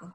[0.00, 0.14] Ecco.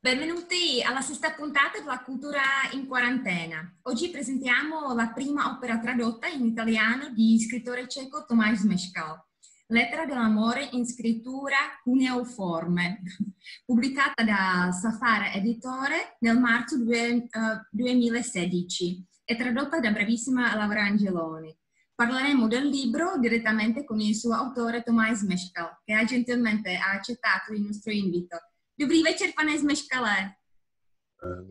[0.00, 3.78] Benvenuti alla sesta puntata della Cultura in quarantena.
[3.82, 9.24] Oggi presentiamo la prima opera tradotta in italiano di scrittore ceco Tomáš Meškal,
[9.68, 13.02] Lettera dell'amore in scrittura cuneiforme,
[13.64, 21.56] pubblicata da Safara Editore nel marzo 2016 e tradotta da bravissima Laura Angeloni.
[21.94, 27.62] Parleremo del libro direttamente con il suo autore Tomáš Meškal, che ha gentilmente accettato il
[27.62, 28.40] nostro invito.
[28.78, 30.16] Dobrý večer, pane Zmeškale.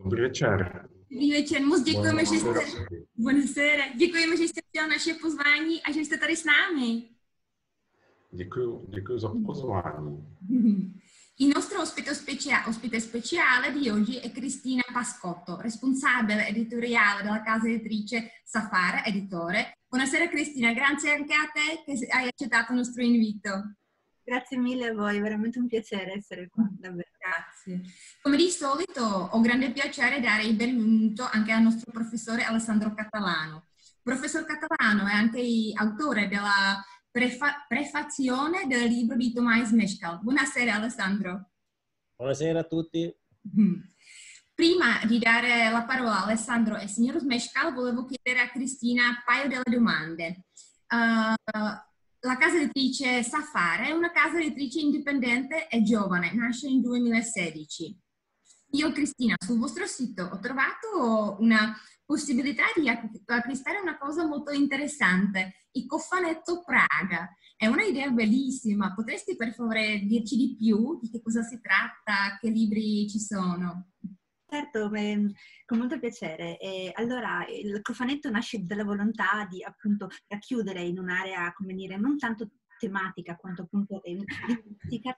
[0.04, 0.88] Dobrý večer.
[1.10, 2.50] Dobrý večer, moc děkujeme, že jste...
[3.14, 3.94] Buonasera.
[3.96, 7.08] Děkujeme, že jste přijal naše pozvání a že jste tady s námi.
[8.32, 10.26] Děkuji, děkuji za pozvání.
[11.38, 17.68] Il nostro ospite, specia- ospite speciale di oggi è Cristina Pascotto, responsabile editoriale della casa
[17.68, 19.80] editrice Safara Editore.
[19.88, 23.50] Buonasera Cristina, grazie anche a te che hai accettato il nostro invito.
[24.28, 27.10] Grazie mille a voi, è veramente un piacere essere qua, davvero.
[27.16, 27.80] Grazie.
[28.20, 33.66] Come di solito ho grande piacere dare il benvenuto anche al nostro professore Alessandro Catalano.
[34.02, 40.18] Professor Catalano è anche autore della prefa- prefazione del libro di Tomás Meškal.
[40.20, 41.50] Buonasera Alessandro.
[42.16, 43.16] Buonasera a tutti.
[44.52, 49.22] Prima di dare la parola a Alessandro e signor Meškal, volevo chiedere a Cristina un
[49.24, 50.46] paio di domande.
[50.88, 58.00] Uh, la casa editrice Safara è una casa editrice indipendente e giovane, nasce nel 2016.
[58.72, 65.68] Io, Cristina, sul vostro sito ho trovato una possibilità di acquistare una cosa molto interessante,
[65.72, 67.34] il cofanetto Praga.
[67.56, 68.94] È una idea bellissima.
[68.94, 73.92] Potresti per favore dirci di più di che cosa si tratta, che libri ci sono?
[74.56, 74.88] Certo,
[75.66, 76.56] con molto piacere.
[76.94, 82.48] Allora, il cofanetto nasce dalla volontà di appunto racchiudere in un'area, come dire, non tanto
[82.78, 84.22] tematica quanto appunto eh,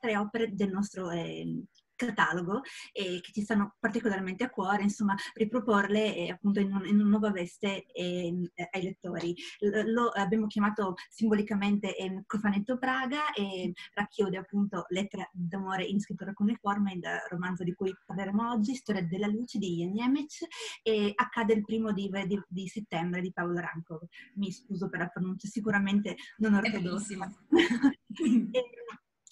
[0.00, 1.64] tre opere del nostro eh,
[1.98, 7.00] catalogo e che ci stanno particolarmente a cuore, insomma, riproporle eh, appunto in, un, in,
[7.00, 8.32] una nuova veste eh,
[8.70, 9.34] ai lettori.
[9.60, 16.32] L- lo abbiamo chiamato simbolicamente eh, Cofanetto Praga e racchiude appunto Lettera d'amore in scrittura
[16.32, 20.46] cuneiforme, il romanzo di cui parleremo oggi, Storia della luce di Ian Niemiec
[20.82, 24.06] e accade il primo di, di, di settembre di Paolo Rankov.
[24.34, 27.16] Mi scuso per la pronuncia, sicuramente non ortodossa.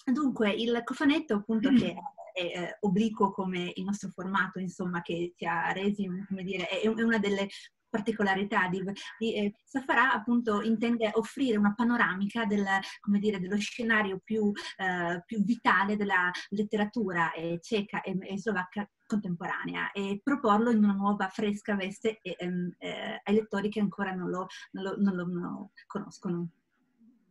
[0.07, 1.95] Dunque, il cofanetto appunto che è
[2.37, 6.87] eh, obliquo come il nostro formato, insomma, che ci ha resi, come dire, è, è
[6.87, 7.47] una delle
[7.89, 8.83] particolarità di,
[9.17, 12.65] di eh, Safara appunto intende offrire una panoramica del,
[13.19, 19.91] dire, dello scenario più, eh, più, vitale della letteratura eh, ceca e, e, slovacca contemporanea
[19.91, 24.47] e proporlo in una nuova fresca veste ehm, eh, ai lettori che ancora non lo,
[24.71, 26.49] non lo, non lo, non lo conoscono.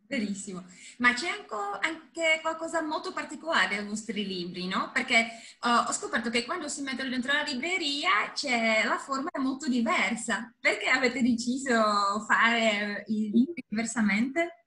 [0.09, 0.65] Benissimo,
[0.99, 4.91] ma c'è anche qualcosa molto particolare nei vostri libri, no?
[4.93, 5.27] Perché
[5.62, 9.69] uh, ho scoperto che quando si mettono dentro la libreria c'è la forma è molto
[9.69, 10.55] diversa.
[10.61, 14.67] Perché avete deciso fare i libri diversamente?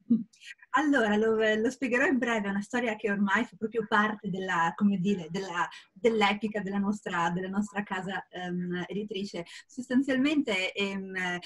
[0.71, 4.73] Allora, lo, lo, spiegherò in breve, è una storia che ormai fa proprio parte della,
[4.99, 9.45] dire, della, dell'epica della nostra, della nostra casa um, editrice.
[9.65, 11.39] Sostanzialmente um,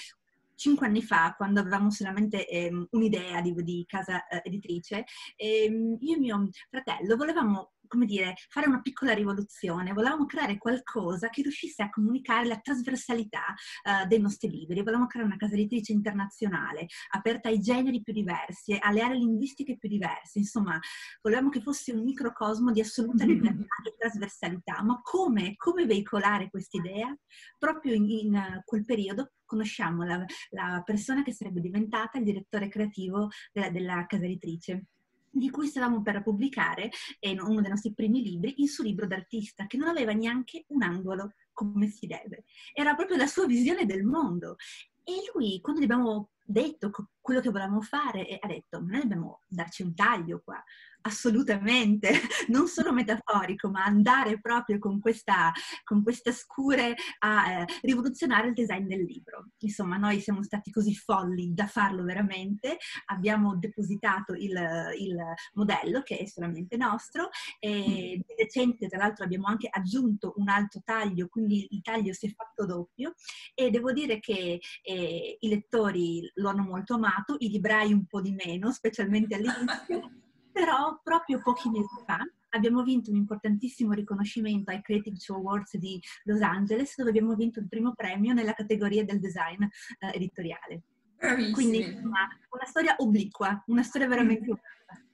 [0.54, 5.04] cinque anni fa, quando avevamo solamente ehm, un'idea di, di casa eh, editrice,
[5.36, 11.28] ehm, io e mio fratello volevamo come dire, fare una piccola rivoluzione, volevamo creare qualcosa
[11.28, 15.92] che riuscisse a comunicare la trasversalità uh, dei nostri libri, volevamo creare una casa editrice
[15.92, 20.76] internazionale, aperta ai generi più diversi, alle aree linguistiche più diverse, insomma,
[21.22, 27.16] volevamo che fosse un microcosmo di assoluta libertà e trasversalità, ma come, come veicolare quest'idea?
[27.56, 32.68] Proprio in, in uh, quel periodo conosciamo la, la, persona che sarebbe diventata il direttore
[32.68, 34.86] creativo della, della casa editrice
[35.34, 36.90] di cui stavamo per pubblicare
[37.20, 40.82] in uno dei nostri primi libri, il suo libro d'artista, che non aveva neanche un
[40.82, 42.44] angolo come si deve.
[42.72, 44.56] Era proprio la sua visione del mondo.
[45.02, 46.90] E lui, quando gli abbiamo detto
[47.20, 50.62] quello che volevamo fare, ha detto, noi dobbiamo darci un taglio qua
[51.06, 52.10] assolutamente,
[52.48, 55.52] non solo metaforico, ma andare proprio con questa,
[55.84, 59.50] con questa scure a eh, rivoluzionare il design del libro.
[59.58, 64.58] Insomma, noi siamo stati così folli da farlo veramente, abbiamo depositato il,
[64.98, 65.16] il
[65.54, 67.28] modello che è solamente nostro
[67.58, 72.26] e di recente tra l'altro abbiamo anche aggiunto un altro taglio, quindi il taglio si
[72.26, 73.14] è fatto doppio
[73.54, 78.20] e devo dire che eh, i lettori lo hanno molto amato, i librai un po'
[78.20, 80.10] di meno, specialmente all'inizio.
[80.64, 86.00] Però proprio pochi mesi fa abbiamo vinto un importantissimo riconoscimento ai Creative Show Awards di
[86.22, 89.68] Los Angeles, dove abbiamo vinto il primo premio nella categoria del design eh,
[90.14, 90.84] editoriale.
[91.18, 91.52] Bravissimi.
[91.52, 95.04] Quindi insomma, una storia obliqua, una storia veramente obliqua.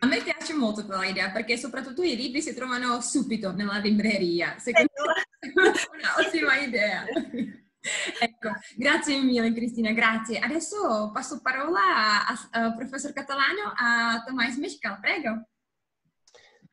[0.00, 4.58] A me piace molto quella idea perché soprattutto i libri si trovano subito nella libreria.
[4.58, 7.04] Secondo me è un'ottima idea.
[8.20, 10.38] ecco, grazie mille Cristina, grazie.
[10.38, 15.48] Adesso passo parola al professor Catalano, a Tomás Mescal, prego.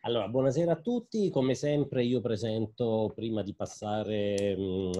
[0.05, 1.31] Allora, buonasera a tutti.
[1.31, 4.55] Come sempre io presento, prima di passare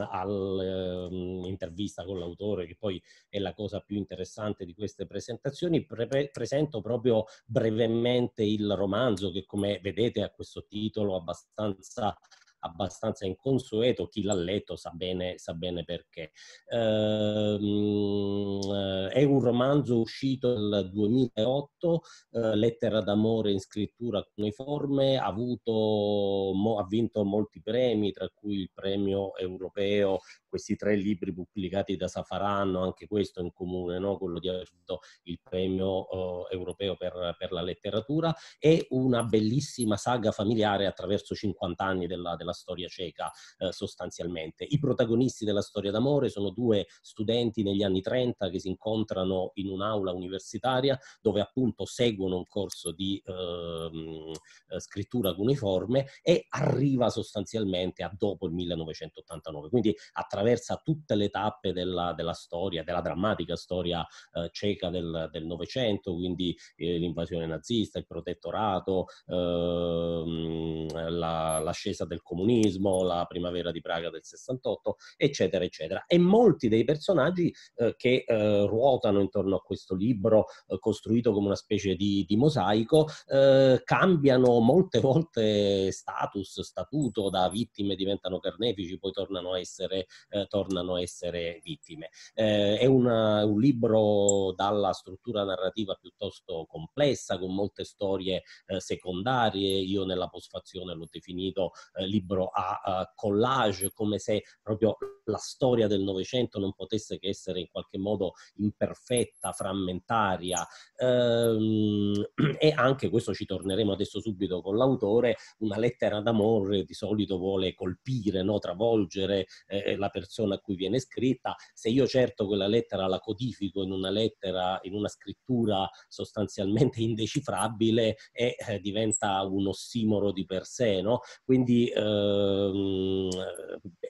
[0.10, 3.00] all'intervista con l'autore, che poi
[3.30, 9.46] è la cosa più interessante di queste presentazioni, pre presento proprio brevemente il romanzo che
[9.46, 12.18] come vedete ha questo titolo abbastanza
[12.66, 16.32] abbastanza inconsueto, chi l'ha letto sa bene, sa bene perché.
[16.68, 22.02] Ehm, eh, è un romanzo uscito nel 2008,
[22.32, 28.72] eh, lettera d'amore in scrittura cuneiforme, ha, mo, ha vinto molti premi, tra cui il
[28.74, 30.20] premio europeo
[30.56, 34.18] questi tre libri pubblicati da Safara hanno anche questo in comune, no?
[34.18, 39.98] quello di aver avuto il premio uh, europeo per, per, la letteratura, e una bellissima
[39.98, 44.66] saga familiare attraverso 50 anni della, della storia ceca uh, sostanzialmente.
[44.68, 49.70] I protagonisti della storia d'amore sono due studenti negli anni 30 che si incontrano in
[49.70, 54.34] un'aula universitaria dove appunto seguono un corso di uh,
[54.80, 59.70] scrittura cuneiforme e arriva sostanzialmente a dopo il 1989.
[59.70, 66.14] Quindi attraversa tutte le tappe della, della storia, della drammatica storia eh, ceca del Novecento,
[66.14, 74.10] quindi eh, l'invasione nazista, il protettorato, ehm, la, l'ascesa del comunismo, la primavera di Praga
[74.10, 76.06] del 68, eccetera, eccetera.
[76.08, 81.48] E molti dei personaggi eh, che eh, ruotano intorno a questo libro, eh, costruito come
[81.48, 89.00] una specie di, di mosaico, eh, cambiano molte volte status, statuto, da vittime diventano carnefici,
[89.00, 92.10] poi tornano a essere eh, tornano a essere vittime.
[92.34, 98.44] Eh, è una, un libro dalla struttura narrativa piuttosto complessa, con molte storie
[98.78, 99.78] secondarie.
[99.80, 102.06] Io nella postfazione l'ho definito eh,
[102.36, 107.60] libro a, a collage, come se proprio la storia del Novecento non potesse che essere
[107.60, 110.66] in qualche modo imperfetta, frammentaria.
[110.98, 112.14] Ehm,
[112.60, 117.74] e anche, questo ci torneremo adesso subito con l'autore, una lettera d'amore di solito vuole
[117.74, 118.60] colpire, no?
[118.60, 121.56] travolgere eh, la persona a cui viene scritta.
[121.74, 128.18] Se io certo quella lettera la codifico in una lettera, in una scrittura sostanzialmente indecifrabile
[128.32, 131.22] e eh, diventa un ossimoro di per sé, no?
[131.44, 132.15] Quindi ehm,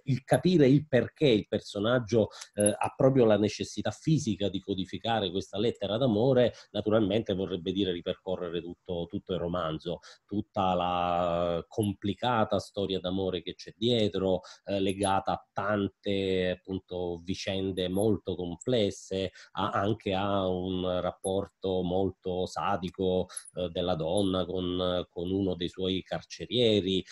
[0.06, 5.58] il capire il perché il personaggio eh, ha proprio la necessità fisica di codificare questa
[5.58, 13.42] lettera d'amore, naturalmente vorrebbe dire ripercorrere tutto, tutto il romanzo, tutta la complicata storia d'amore
[13.42, 21.00] che c'è dietro, eh, legata a tante appunto vicende molto complesse, a, anche a un
[21.02, 27.04] rapporto molto sadico eh, della donna con, con, uno dei suoi carcerieri.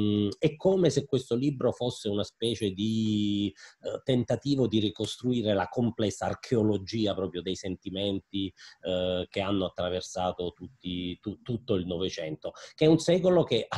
[0.00, 5.68] Ehm, è come se questo libro fosse una specie di eh, tentativo di ricostruire la
[5.68, 8.52] complessa archeologia proprio dei sentimenti
[8.82, 13.68] eh, che hanno attraversato tutti, tu, tutto il Novecento, che è un secolo che,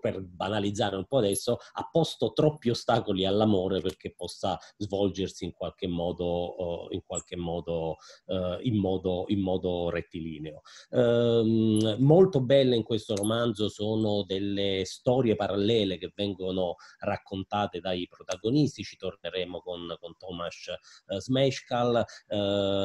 [0.00, 5.86] per banalizzare un po' adesso, ha posto troppi ostacoli all'amore perché possa svolgersi in qualche
[5.86, 10.62] modo, uh, in, qualche modo, uh, in, modo, in modo rettilineo.
[10.90, 18.82] Um, molto belle in questo romanzo sono delle storie parallele che vengono raccontate dai protagonisti,
[18.82, 20.72] ci torneremo con, con Tomasz
[21.06, 22.04] uh, Smeshkal,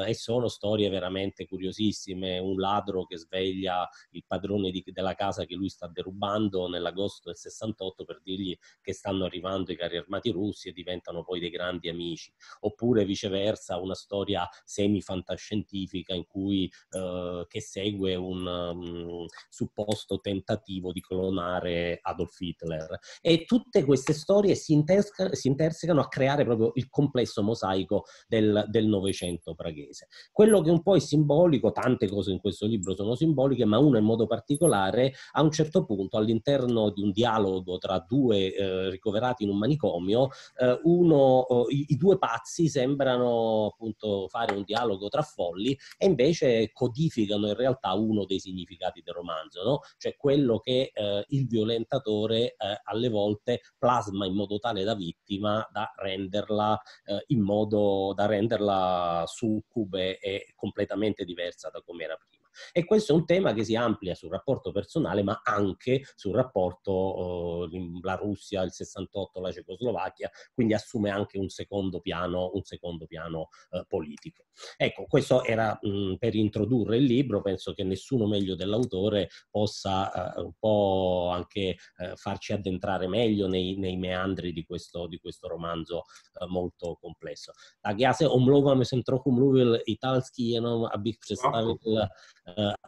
[0.06, 2.40] e sono storie veramente curiosissime.
[2.40, 7.38] Un ladro che sveglia il padrone di, della casa che lui sta derubando nell'agosto del
[7.38, 11.90] 68 per dirgli che stanno arrivando i carri armati russi e diventano poi dei grandi
[11.90, 12.32] amici,
[12.62, 21.02] oppure viceversa una storia semi-fantascientifica in cui, eh, che segue un um, supposto tentativo di
[21.02, 22.75] clonare Adolf Hitler.
[23.22, 28.84] E tutte queste storie si, intersecano, si intersecano a creare proprio il complesso mosaico del,
[28.86, 30.08] Novecento praghese.
[30.32, 33.98] Quello che un po' è simbolico, tante cose in questo libro sono simboliche, ma una
[33.98, 39.44] in modo particolare, a un certo punto all'interno di un dialogo tra due eh, ricoverati
[39.44, 45.22] in un manicomio, eh, uno, i, i, due pazzi sembrano appunto fare un dialogo tra
[45.22, 49.80] folli e invece codificano in realtà uno dei significati del romanzo, no?
[49.98, 55.68] cioè quello che eh, il violentatore eh, alle volte plasma in modo tale da vittima
[55.72, 62.45] da renderla eh, in modo da renderla succube e completamente diversa da come era prima.
[62.72, 67.70] E questo è un tema che si amplia sul rapporto personale, ma anche sul rapporto
[67.72, 73.06] eh, la Russia, il 68, la Cecoslovacchia, quindi assume anche un secondo piano, un secondo
[73.06, 74.46] piano eh, politico.
[74.78, 80.42] Ecco, questo era mh, per introdurre il libro, penso che nessuno meglio dell'autore possa eh,
[80.42, 86.04] un po' anche eh, farci addentrare meglio nei, nei meandri di questo, di questo romanzo
[86.40, 87.52] eh, molto komplesso.
[87.82, 91.76] Tak já se omlouvám, trochu mluvil italský, jenom abych představil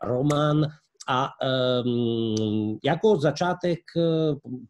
[0.04, 0.66] román.
[1.10, 1.30] A
[1.86, 3.80] um, jako začátek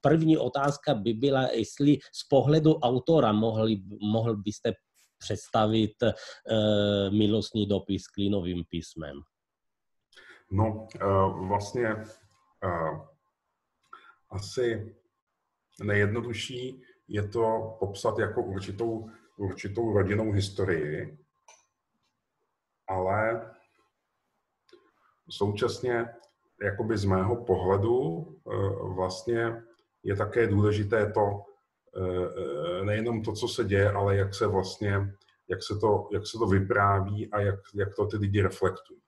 [0.02, 4.74] první otázka by byla, jestli z pohledu autora mohli, mohl byste
[5.18, 6.12] představit uh,
[7.18, 9.22] milostný dopis klínovým písmem.
[10.52, 11.96] No, uh, vlastně
[12.66, 13.02] uh,
[14.30, 14.96] asi
[15.84, 21.18] nejjednodušší je to popsat jako určitou, určitou rodinnou historii,
[22.88, 23.52] ale
[25.30, 26.06] současně
[26.64, 29.64] jakoby z mého pohledu eh, vlastně
[30.04, 31.44] je také důležité to,
[31.98, 35.14] eh, nejenom to, co se děje, ale jak se vlastně,
[35.50, 39.00] jak se to, jak se to vypráví a jak, jak to ty lidi reflektují.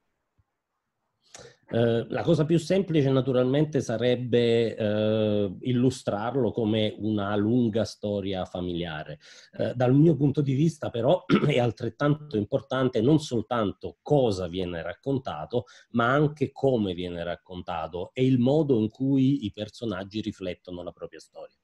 [1.72, 9.20] Eh, la cosa più semplice naturalmente sarebbe eh, illustrarlo come una lunga storia familiare.
[9.52, 15.66] Eh, dal mio punto di vista però è altrettanto importante non soltanto cosa viene raccontato,
[15.92, 21.20] ma anche come viene raccontato e il modo in cui i personaggi riflettono la propria
[21.20, 21.56] storia.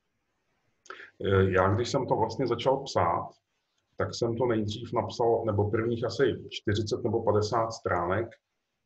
[1.17, 3.29] Eh, já, když jsem to vlastně začal psát,
[3.97, 8.27] tak jsem to nejdřív napsal, nebo prvních asi 40 nebo 50 stránek,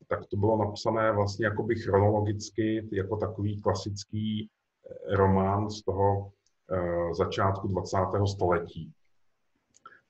[0.08, 6.32] tak to bylo napsané vlastně jakoby chronologicky, jako takový klasický eh, román z toho
[6.72, 7.98] uh, začátku 20.
[8.32, 8.91] století.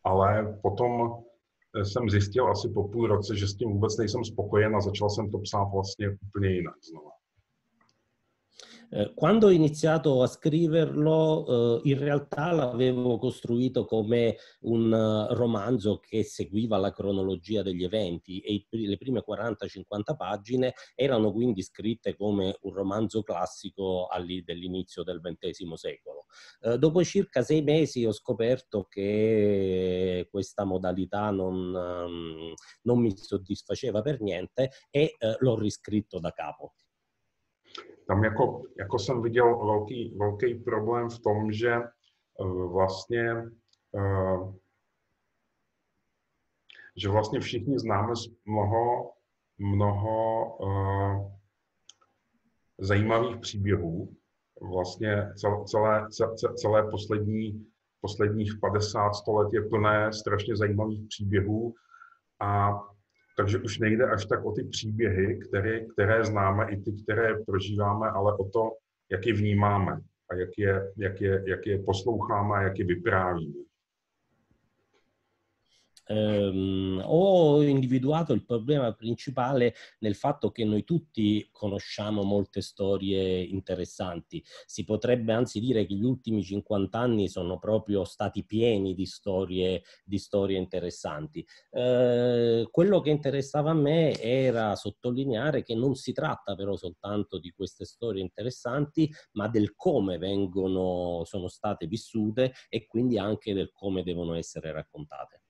[0.04, 1.24] Ale potom
[1.76, 5.10] eh, jsem zjistil asi po půl roce, že s tím vůbec nejsem spokojen a začal
[5.10, 7.19] jsem to psát vlastně úplně jinak znova.
[8.92, 16.00] Eh, quando ho iniziato a scriverlo, eh, in realtà l'avevo costruito come un uh, romanzo
[16.00, 22.16] che seguiva la cronologia degli eventi e i, le prime 40-50 pagine erano quindi scritte
[22.16, 24.08] come un romanzo classico
[24.44, 26.26] dell'inizio del XX secolo.
[26.62, 32.54] Eh, dopo circa sei mesi ho scoperto che questa modalità non, um,
[32.84, 36.74] non mi soddisfaceva per niente e eh, l'ho riscritto da capo.
[38.08, 41.78] Tam jako, jako jsem viděl velký, velký problém v tom, že
[42.40, 43.34] uh, vlastně
[43.92, 44.54] uh,
[46.96, 48.14] že vlastně všichni známe
[48.46, 49.12] mnoho,
[49.58, 51.32] mnoho uh,
[52.78, 54.16] zajímavých příběhů.
[54.62, 55.34] Vlastně
[55.66, 55.66] celé,
[56.10, 57.66] celé, celé poslední,
[58.02, 61.74] posledních 50 let je plné strašně zajímavých příběhů
[62.40, 62.80] a
[63.40, 68.10] takže už nejde až tak o ty příběhy, které, které známe, i ty, které prožíváme,
[68.10, 68.72] ale o to,
[69.12, 70.00] jak je vnímáme
[70.32, 73.54] a jak je, jak je, jak je posloucháme a jak je vyprávíme.
[76.10, 84.44] Ehm, ho individuato il problema principale nel fatto che noi tutti conosciamo molte storie interessanti.
[84.66, 89.84] Si potrebbe anzi dire che gli ultimi 50 anni sono proprio stati pieni di storie,
[90.04, 91.46] di storie interessanti.
[91.72, 97.52] Eh, quello che interessava a me era sottolineare che non si tratta però soltanto di
[97.52, 104.04] queste storie interessanti, ma del come vengono, sono state vissute e quindi anche del come
[104.04, 105.42] devono essere raccontate.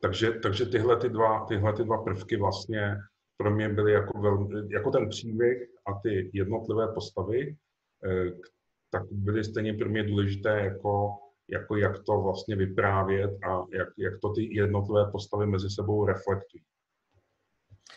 [0.00, 2.96] Takže, takže tyhle, ty dva, tyhle ty dva prvky vlastně
[3.36, 7.56] pro mě byly jako, velmi, jako ten příběh a ty jednotlivé postavy,
[8.04, 8.30] eh,
[8.90, 11.10] tak byly stejně pro mě důležité jako,
[11.48, 16.62] jako jak to vlastně vyprávět a jak, jak to ty jednotlivé postavy mezi sebou reflektují.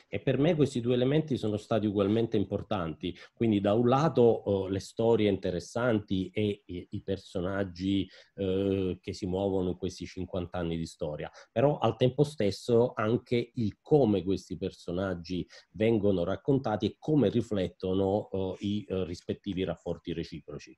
[0.07, 3.15] E per me questi due elementi sono stati ugualmente importanti.
[3.33, 9.25] Quindi da un lato oh, le storie interessanti e i, i personaggi eh, che si
[9.25, 14.57] muovono in questi 50 anni di storia, però al tempo stesso anche il come questi
[14.57, 20.77] personaggi vengono raccontati e come riflettono oh, i eh, rispettivi rapporti reciproci.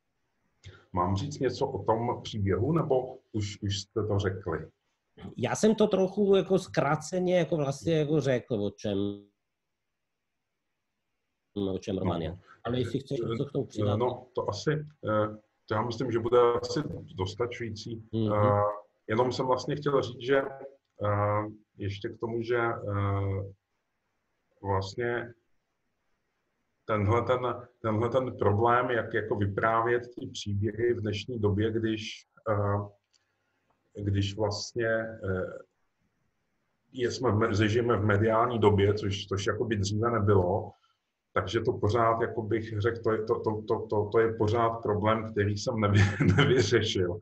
[0.94, 4.58] Mám říct něco o tom příběhu, nebo už, už jste to řekli?
[5.38, 8.98] Já jsem to trochu jako zkráceně jako vlastně jako řekl, o čem
[11.74, 12.32] o čem Romania.
[12.32, 13.96] No, Ale jestli chceš něco k tomu přidat.
[13.96, 14.72] No, to asi,
[15.10, 15.28] eh,
[15.68, 16.80] to já myslím, že bude asi
[17.16, 18.04] dostačující.
[18.14, 18.64] Mm-hmm.
[19.08, 21.44] Jenom jsem vlastně chtěl říct, že eh,
[21.78, 22.60] ještě k tomu, že
[24.62, 25.34] vlastně
[26.86, 27.40] tenhle ten,
[27.82, 32.28] tenhle ten problém, jak jako vyprávět ty příběhy v dnešní době, když
[34.02, 35.64] když vlastně eh,
[36.94, 40.72] jsme v, žijeme v mediální době, což, což jakoby dříve nebylo,
[41.34, 44.70] takže to pořád, jako bych řekl, to je, to, to, to, to, to je pořád
[44.70, 46.00] problém, který jsem nevy,
[46.38, 47.20] nevyřešil.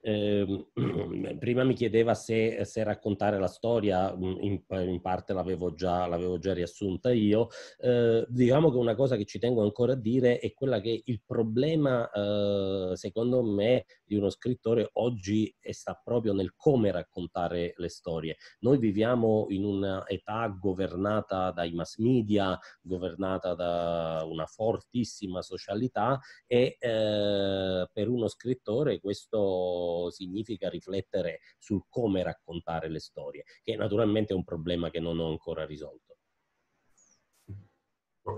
[0.00, 0.68] Eh,
[1.38, 6.38] prima mi chiedeva se, se, raccontare la storia, mm, in, in parte l'avevo già, l'avevo
[6.38, 7.48] già, riassunta io.
[7.78, 11.22] Eh, diciamo che una cosa che ci tengo ancora a dire è quella che il
[11.24, 18.36] problema, eh, secondo me, di uno scrittore oggi sta proprio nel come raccontare le storie.
[18.60, 27.86] Noi viviamo in un'età governata dai mass media, governata da una fortissima socialità e eh,
[27.92, 34.44] per uno scrittore questo significa riflettere sul come raccontare le storie, che naturalmente è un
[34.44, 36.16] problema che non ho ancora risolto.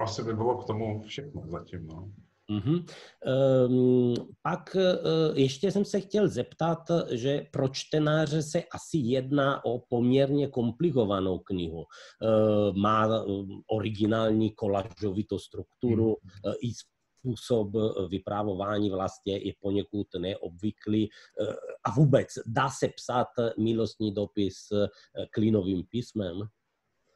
[0.01, 1.87] Asi by bylo k tomu všechno zatím.
[1.87, 2.13] No.
[2.51, 2.85] Mm-hmm.
[3.67, 6.79] Um, pak uh, ještě jsem se chtěl zeptat,
[7.11, 11.85] že pro čtenáře se asi jedná o poměrně komplikovanou knihu.
[11.85, 16.53] Uh, má uh, originální kolažovitou strukturu, mm.
[16.63, 16.73] i
[17.21, 17.69] způsob
[18.09, 21.09] vyprávování vlastně je poněkud neobvyklý
[21.85, 24.69] a vůbec dá se psát milostní dopis
[25.31, 26.41] klínovým písmem?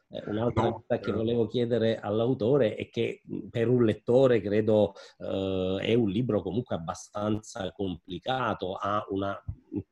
[0.09, 1.13] Eh, un'altra no, cosa che eh.
[1.13, 7.71] volevo chiedere all'autore è che per un lettore credo eh, è un libro comunque abbastanza
[7.71, 9.41] complicato, ha una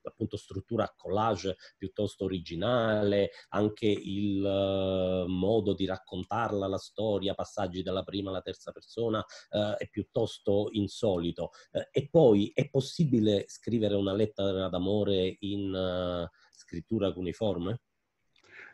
[0.04, 7.82] appunto struttura a collage piuttosto originale, anche il uh, modo di raccontarla la storia, passaggi
[7.82, 11.52] dalla prima alla terza persona uh, è piuttosto insolito.
[11.72, 17.82] Uh, e poi è possibile scrivere una lettera d'amore in scrittura cuneiforme?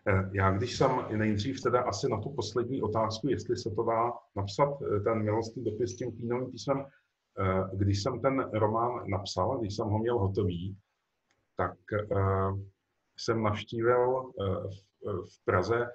[0.10, 4.12] Eh, já když jsem nejdřív teda asi na tu poslední otázku, jestli se to dá
[4.36, 9.76] napsat, eh, ten milostný dopis tím klínovým písmem, eh, když jsem ten román napsal, když
[9.76, 10.78] jsem ho měl hotový,
[11.58, 11.78] tak
[13.18, 14.32] jsem navštívil
[15.06, 15.88] v Praze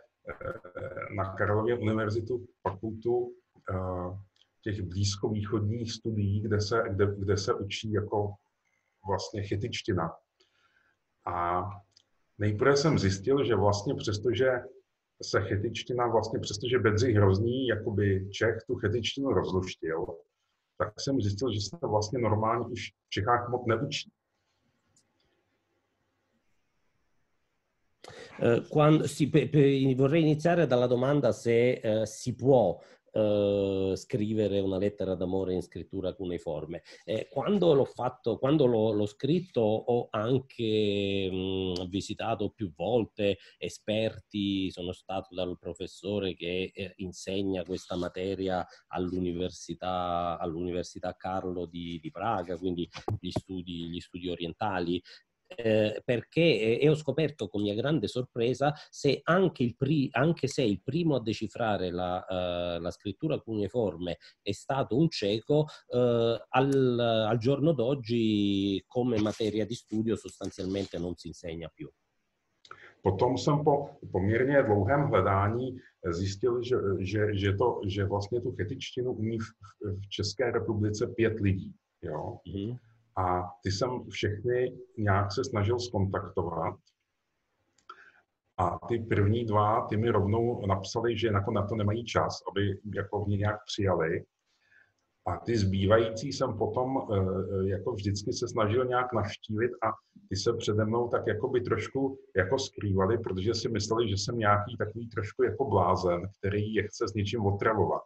[1.17, 3.35] na Karlově univerzitu fakultu
[4.63, 8.35] těch blízkovýchodních studií, kde se, kde, kde se učí jako
[9.07, 10.13] vlastně chytičtina.
[11.27, 11.63] A
[12.39, 14.51] Nejprve jsem zjistil, že vlastně přestože
[15.23, 20.07] se chetičtina, vlastně přestože Bedřich Hrozný, jakoby Čech, tu chetičtinu rozluštil,
[20.79, 24.11] tak jsem zjistil, že se to vlastně normálně už v Čechách moc neučí.
[28.43, 32.81] Uh, quando, pe, vorrei iniziare dalla domanda se uh, si può
[33.15, 36.83] eh, scrivere una lettera d'amore in scrittura cuneiforme.
[37.05, 44.71] Eh, quando l'ho fatto, quando l'ho, l'ho scritto, ho anche mh, visitato più volte esperti,
[44.71, 52.57] sono stato dal professore che eh, insegna questa materia all'università, all'università Carlo di, di Praga,
[52.59, 52.89] quindi
[53.21, 55.01] gli studi, gli studi orientali,
[55.47, 60.47] eh, perché eh, e ho scoperto con mia grande sorpresa se anche, il pri- anche
[60.49, 65.99] se il primo a decifrare la, uh, la, scrittura cuneiforme è stato un cieco, uh,
[66.49, 71.91] al, al giorno d'oggi come materia di studio sostanzialmente non si insegna più.
[73.03, 75.77] Potom jsem po poměrně dlouhém hledání
[76.13, 79.45] zjistil, že, že, že, to, že vlastně tu chetičtinu umí v,
[80.01, 81.75] v České republice pět lidí.
[82.03, 82.39] Jo?
[82.47, 82.79] Mm-hmm.
[83.17, 86.75] A ty jsem všechny nějak se snažil skontaktovat.
[88.59, 92.81] A ty první dva, ty mi rovnou napsali, že jako na to nemají čas, aby
[92.95, 94.25] jako mě nějak přijali.
[95.27, 99.93] A ty zbývající jsem potom eh, jako vždycky se snažil nějak navštívit a
[100.29, 104.39] ty se přede mnou tak jako by trošku jako skrývali, protože si mysleli, že jsem
[104.39, 108.03] nějaký takový trošku jako blázen, který je chce s něčím otravovat.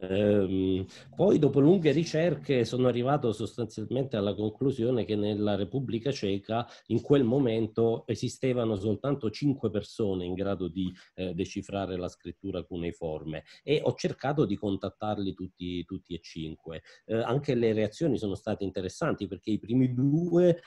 [0.00, 7.00] Ehm, poi dopo lunghe ricerche sono arrivato sostanzialmente alla conclusione che nella Repubblica Ceca in
[7.00, 13.80] quel momento esistevano soltanto cinque persone in grado di eh, decifrare la scrittura cuneiforme e
[13.82, 16.82] ho cercato di contattarli tutti, tutti e cinque.
[17.04, 20.60] Eh, anche le reazioni sono state interessanti perché i primi due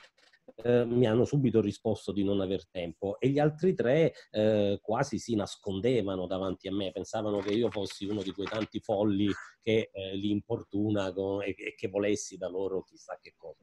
[0.63, 5.17] eh, mi hanno subito risposto di non aver tempo e gli altri tre eh, quasi
[5.19, 9.29] si nascondevano davanti a me, pensavano che io fossi uno di quei tanti folli
[9.61, 13.59] che eh, li importuna con, e, e, che volessi da loro chissà che cosa.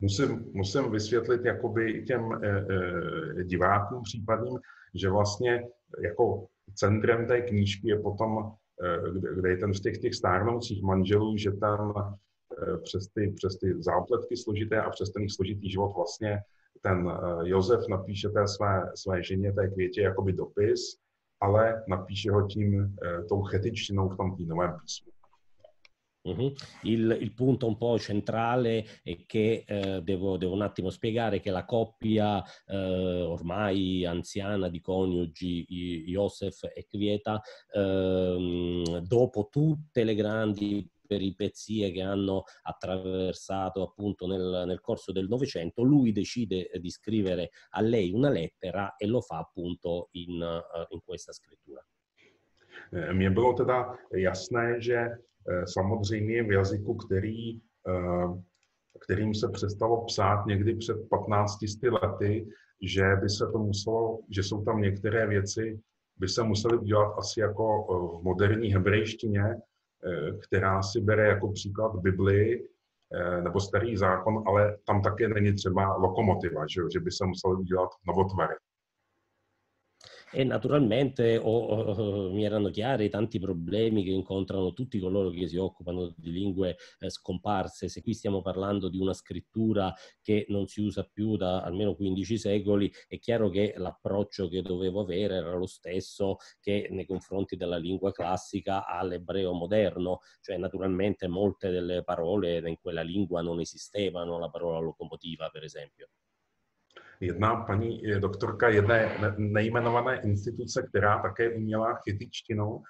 [0.00, 4.58] Musím, musím vysvětlit jakoby těm e, e, divákům případným,
[4.94, 5.62] že vlastně
[6.02, 11.36] jako centrem té knížky je potom, e, kde, kde je ten z těch, stárnoucích manželů,
[11.36, 12.23] že tam Eh,
[12.82, 16.40] přes ty, přes ty zápletky složité a přes ten složitý život vlastně
[16.82, 20.80] ten eh, Josef napíše té své, své ženě, té květě, jakoby dopis,
[21.40, 25.14] ale napíše ho tím, eh, tou chetičtinou v tom týnovém písmu.
[26.26, 26.54] Uh-huh.
[26.84, 31.50] Il, il, punto un po' centrale è che eh, devo, devo, un attimo spiegare che
[31.50, 35.66] la coppia eh, ormai anziana di coniugi
[36.06, 44.80] Josef e Kvieta, eh, dopo tutte le grandi peripezie che hanno attraversato appunto nel, nel
[44.80, 50.08] corso del Novecento, lui decide di scrivere a lei una lettera e lo fa appunto
[50.12, 51.84] in, uh, in questa scrittura.
[52.92, 57.56] Eh, mně bylo teda jasné, že eh, samozřejmě v jazyku, který,
[57.88, 58.40] eh,
[59.00, 62.48] kterým se přestalo psát někdy před 15 lety,
[62.82, 65.80] že by se to muselo, že jsou tam některé věci,
[66.16, 67.86] by se musely udělat asi jako
[68.20, 69.42] v moderní hebrejštině,
[70.42, 72.68] která si bere jako příklad Biblii
[73.42, 77.90] nebo starý zákon, ale tam také není třeba lokomotiva, že, že by se museli udělat
[78.06, 78.54] novotvary.
[80.34, 85.56] E naturalmente oh, oh, mi erano chiari tanti problemi che incontrano tutti coloro che si
[85.56, 87.88] occupano di lingue eh, scomparse.
[87.88, 92.36] Se qui stiamo parlando di una scrittura che non si usa più da almeno 15
[92.36, 97.76] secoli, è chiaro che l'approccio che dovevo avere era lo stesso che nei confronti della
[97.76, 104.50] lingua classica all'ebreo moderno, cioè naturalmente molte delle parole in quella lingua non esistevano, la
[104.50, 106.08] parola locomotiva per esempio.
[107.26, 112.82] Jedna paní doktorka jedné nejmenované instituce, která také uměla chytičtinou,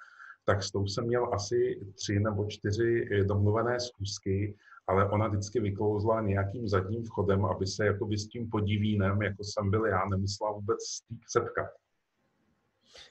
[0.45, 4.55] tak s tou jsem měl asi tři nebo čtyři domluvené zkusky,
[4.87, 9.71] ale ona vždycky vyklouzla nějakým zadním vchodem, aby se jakoby s tím podivínem, jako jsem
[9.71, 10.79] byl já, nemusela vůbec
[11.27, 11.67] setkat.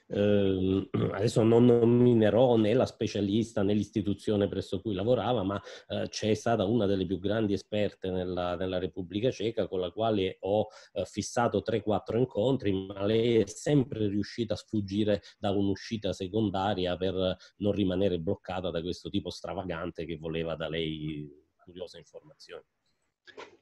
[0.07, 6.33] Eh, adesso non nominerò né la specialista né l'istituzione presso cui lavorava, ma eh, c'è
[6.33, 11.05] stata una delle più grandi esperte nella, nella Repubblica Ceca con la quale ho eh,
[11.05, 17.71] fissato 3-4 incontri, ma lei è sempre riuscita a sfuggire da un'uscita secondaria per non
[17.71, 22.63] rimanere bloccata da questo tipo stravagante che voleva da lei curiose informazioni.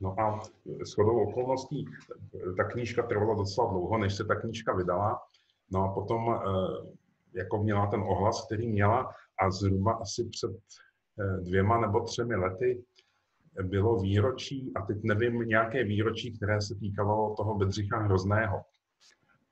[0.04, 0.44] No a
[0.86, 1.86] shodou okolností
[2.58, 5.16] ta knížka trvala docela dlouho, než se ta knížka vydala.
[5.74, 10.52] No a potom eh, jako měla ten ohlas, který měla a zhruba asi před
[11.20, 12.84] eh, dvěma nebo třemi lety
[13.62, 18.62] bylo výročí, a teď nevím, nějaké výročí, které se týkalo toho Bedřicha Hrozného.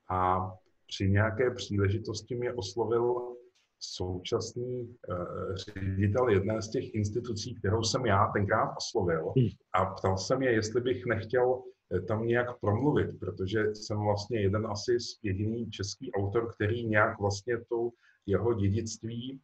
[0.10, 0.52] A
[0.88, 3.32] při nějaké příležitosti mě oslovil
[3.80, 9.48] současný uh, ředitel jedné z těch institucí, kterou jsem já tenkrát oslovil hmm.
[9.74, 11.62] a ptal se mě, jestli bych nechtěl
[12.00, 17.90] tam nějak promluvit, protože jsem vlastně jeden asi jediný český autor, který nějak vlastně to
[18.26, 19.40] jeho dědictví,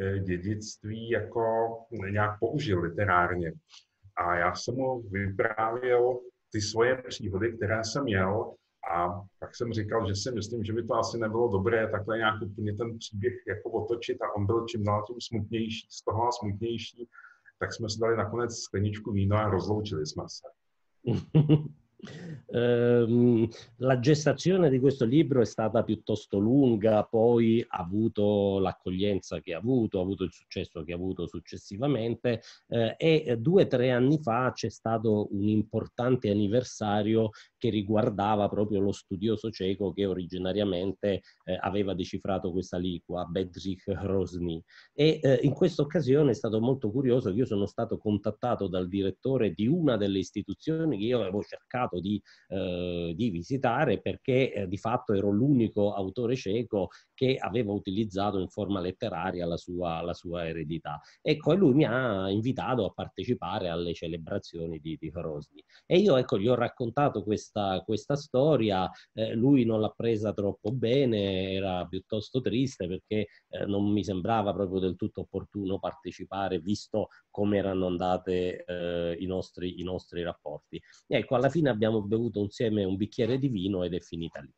[0.00, 1.44] eh, dědictví jako
[2.10, 3.52] nějak použil literárně.
[4.16, 6.20] A já jsem mu vyprávěl
[6.52, 8.54] ty svoje příhody, které jsem měl
[8.94, 12.42] a tak jsem říkal, že si myslím, že by to asi nebylo dobré takhle nějak
[12.42, 16.32] úplně ten příběh jako otočit a on byl čím dál tím smutnější, z toho a
[16.32, 17.08] smutnější,
[17.58, 20.48] tak jsme si dali nakonec skleničku vína a rozloučili jsme se.
[22.50, 29.54] Ehm, la gestazione di questo libro è stata piuttosto lunga, poi ha avuto l'accoglienza che
[29.54, 33.90] ha avuto, ha avuto il successo che ha avuto successivamente eh, e due o tre
[33.90, 41.22] anni fa c'è stato un importante anniversario che riguardava proprio lo studioso cieco che originariamente
[41.44, 44.62] eh, aveva decifrato questa lingua, Bedřich Hrozny.
[44.94, 48.88] E eh, in questa occasione è stato molto curioso che io sono stato contattato dal
[48.88, 54.68] direttore di una delle istituzioni che io avevo cercato di, eh, di visitare perché eh,
[54.68, 60.14] di fatto ero l'unico autore cieco che aveva utilizzato in forma letteraria la sua, la
[60.14, 61.00] sua eredità.
[61.20, 65.62] Ecco, e lui mi ha invitato a partecipare alle celebrazioni di, di Hrozny.
[65.86, 70.70] E io ecco, gli ho raccontato questa, questa storia, eh, lui non l'ha presa troppo
[70.70, 77.08] bene, era piuttosto triste perché eh, non mi sembrava proprio del tutto opportuno partecipare visto
[77.30, 80.80] come erano andate eh, i, nostri, i nostri rapporti.
[81.06, 84.52] ecco, alla fine abbiamo bevuto insieme un bicchiere di vino ed è finita lì.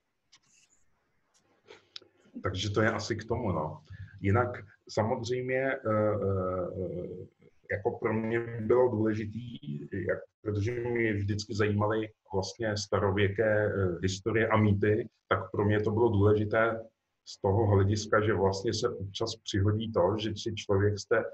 [2.40, 3.84] Takže to je asi k tomu, no.
[4.20, 7.28] Jinak samozřejmě uh,
[7.70, 9.58] jako pro mě bylo důležitý,
[9.92, 15.90] jak, protože mě vždycky zajímaly vlastně starověké eh, historie a mýty, tak pro mě to
[15.90, 16.80] bylo důležité
[17.24, 21.24] z toho hlediska, že vlastně se občas přihodí to, že si člověk jste,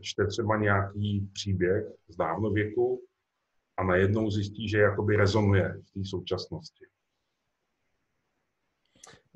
[0.00, 3.07] čte třeba nějaký příběh z dávnověku
[3.78, 6.84] a najednou zjistí, že jakoby rezonuje v té současnosti.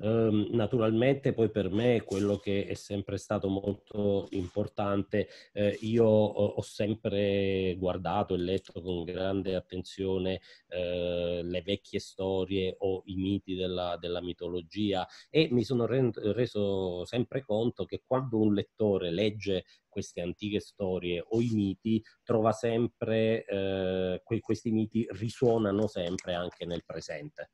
[0.03, 6.45] Um, naturalmente poi per me quello che è sempre stato molto importante, eh, io ho,
[6.45, 13.55] ho, sempre guardato e letto con grande attenzione eh, le vecchie storie o i miti
[13.55, 20.19] della, della mitologia e mi sono reso sempre conto che quando un lettore legge queste
[20.19, 26.83] antiche storie o i miti, trova sempre, eh, que- questi miti risuonano sempre anche nel
[26.83, 27.51] presente.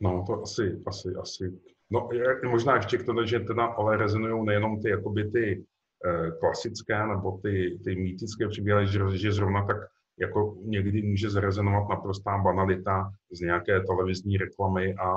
[0.00, 1.60] No, to asi, asi, asi.
[1.90, 2.08] No,
[2.46, 5.64] možná ještě k tomu, že teda ale rezonují nejenom ty, jakoby ty
[6.04, 9.76] e, klasické nebo ty, ty mýtické příběhy, že, že zrovna tak
[10.18, 15.10] jako někdy může zrezonovat naprostá banalita z nějaké televizní reklamy a,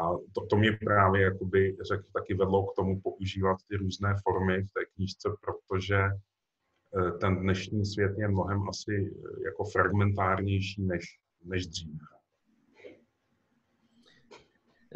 [0.00, 4.62] a to, to mě právě jakoby, řekl, taky vedlo k tomu používat ty různé formy
[4.62, 6.10] v té knížce, protože e,
[7.20, 11.04] ten dnešní svět je mnohem asi e, jako fragmentárnější než,
[11.44, 12.15] než dřív.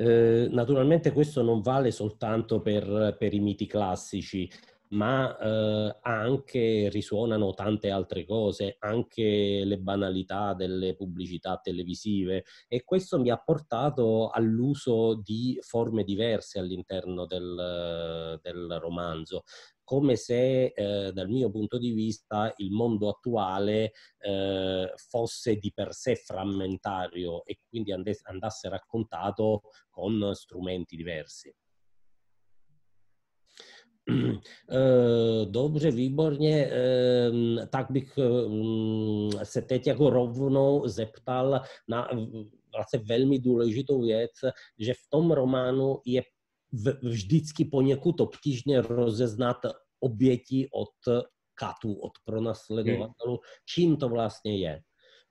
[0.00, 4.50] Eh, naturalmente questo non vale soltanto per, per i miti classici,
[4.92, 13.20] ma eh, anche risuonano tante altre cose, anche le banalità delle pubblicità televisive e questo
[13.20, 19.42] mi ha portato all'uso di forme diverse all'interno del, del romanzo
[19.90, 25.92] come se eh, dal mio punto di vista il mondo attuale eh, fosse di per
[25.92, 31.52] sé frammentario e quindi andasse raccontato con strumenti diversi.
[35.50, 36.70] Dobře, výborně.
[37.70, 38.18] Tak bych
[39.42, 42.08] se teď jako rovnou zeptal na
[42.76, 44.30] vlastně velmi důležitou věc,
[44.78, 46.22] že v tom románu je
[47.02, 49.56] vždycky poněkud obtížně rozeznat
[50.00, 54.82] oběti od katů, od pronasledovatelů, čím to vlastně je.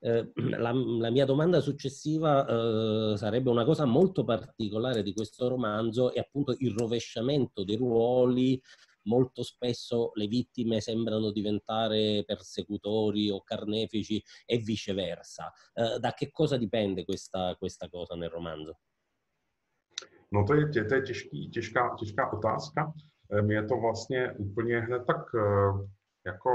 [0.02, 6.20] La, la, mia domanda successiva eh, sarebbe una cosa molto particolare di questo romanzo è
[6.20, 8.62] appunto il rovesciamento dei ruoli.
[9.04, 15.52] Molto spesso le vittime sembrano diventare persecutori o carnefici e viceversa.
[15.74, 18.80] Eh, da che cosa dipende questa, questa cosa nel romanzo?
[20.32, 22.94] No to je, to je těžký, těžká, těžká otázka.
[23.42, 25.26] Mě to vlastně úplně hned tak
[26.26, 26.50] jako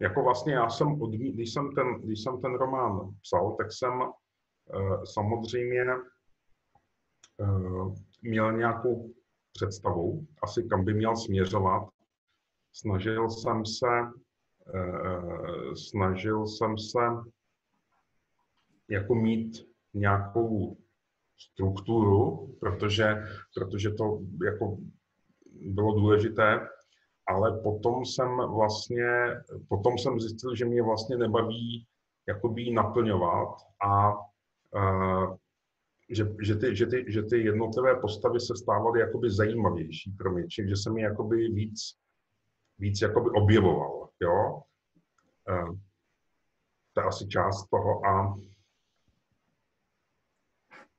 [0.00, 4.00] jako vlastně já jsem odmít, když jsem ten, když jsem ten román psal, tak jsem
[4.00, 5.84] uh, samozřejmě
[8.22, 9.14] měl nějakou
[9.52, 11.88] představu, asi kam by měl směřovat.
[12.72, 13.86] Snažil jsem se,
[15.74, 17.00] snažil jsem se
[18.88, 20.76] jako mít nějakou
[21.52, 23.16] strukturu, protože,
[23.54, 24.76] protože to jako
[25.60, 26.60] bylo důležité
[27.26, 29.06] ale potom jsem vlastně,
[29.68, 31.86] potom jsem zjistil, že mě vlastně nebaví
[32.28, 33.48] jakoby naplňovat
[33.86, 34.12] a
[34.74, 35.36] uh,
[36.10, 40.44] že, že, ty, že, ty, že ty jednotlivé postavy se stávaly jakoby zajímavější pro mě,
[40.48, 41.80] že jsem je jakoby víc,
[42.78, 44.62] víc jakoby objevoval, jo.
[45.50, 45.78] Uh,
[46.92, 48.34] to je asi část toho a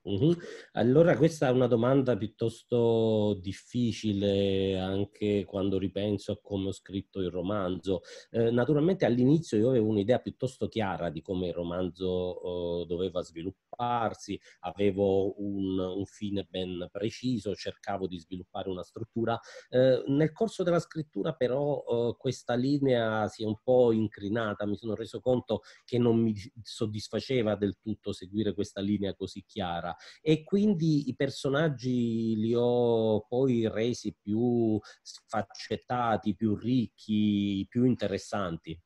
[0.05, 0.37] Uh-huh.
[0.73, 7.31] Allora questa è una domanda piuttosto difficile anche quando ripenso a come ho scritto il
[7.31, 8.01] romanzo.
[8.29, 14.39] Eh, naturalmente all'inizio io avevo un'idea piuttosto chiara di come il romanzo eh, doveva svilupparsi,
[14.59, 19.39] avevo un, un, fine ben preciso, cercavo di sviluppare una struttura.
[19.69, 24.77] Eh, nel corso della scrittura però eh, questa linea si è un po' incrinata, mi
[24.77, 30.43] sono reso conto che non mi soddisfaceva del tutto seguire questa linea così chiara e
[30.43, 38.79] quindi i personaggi li ho poi resi più sfaccettati, più ricchi, più interessanti.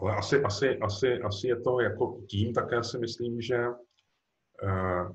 [0.00, 5.12] Ale asi, asi, asi, asi je to jako tím, také si myslím, že uh,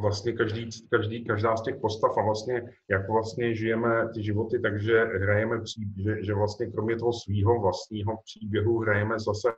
[0.00, 5.04] vlastně každý, každý, každá z těch postav a vlastně, jak vlastně žijeme ty životy, takže
[5.04, 9.48] hrajeme, pří, že, že vlastně kromě toho svého vlastního příběhu hrajeme zase,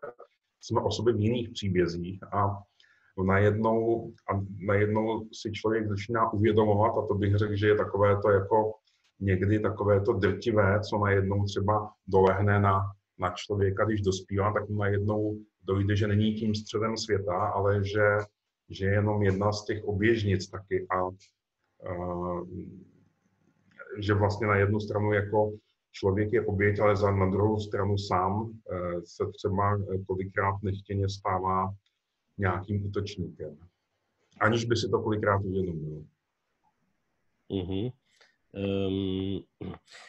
[0.64, 2.62] jsme osoby v jiných příbězích a
[3.26, 8.30] najednou, a najednou si člověk začíná uvědomovat, a to bych řekl, že je takové to
[8.30, 8.72] jako
[9.20, 12.80] někdy takové to drtivé, co najednou třeba dolehne na,
[13.18, 18.18] na člověka, když dospívá, tak mu najednou dojde, že není tím středem světa, ale že,
[18.70, 21.10] že je jenom jedna z těch oběžnic taky a, a
[23.98, 25.52] že vlastně na jednu stranu jako
[25.94, 31.74] člověk je oběť, ale za, na druhou stranu sám e, se třeba kolikrát nechtěně stává
[32.38, 33.58] nějakým útočníkem.
[34.40, 36.04] Aniž by si to kolikrát uvědomil.
[37.50, 37.92] Mm-hmm.
[38.54, 39.42] Um,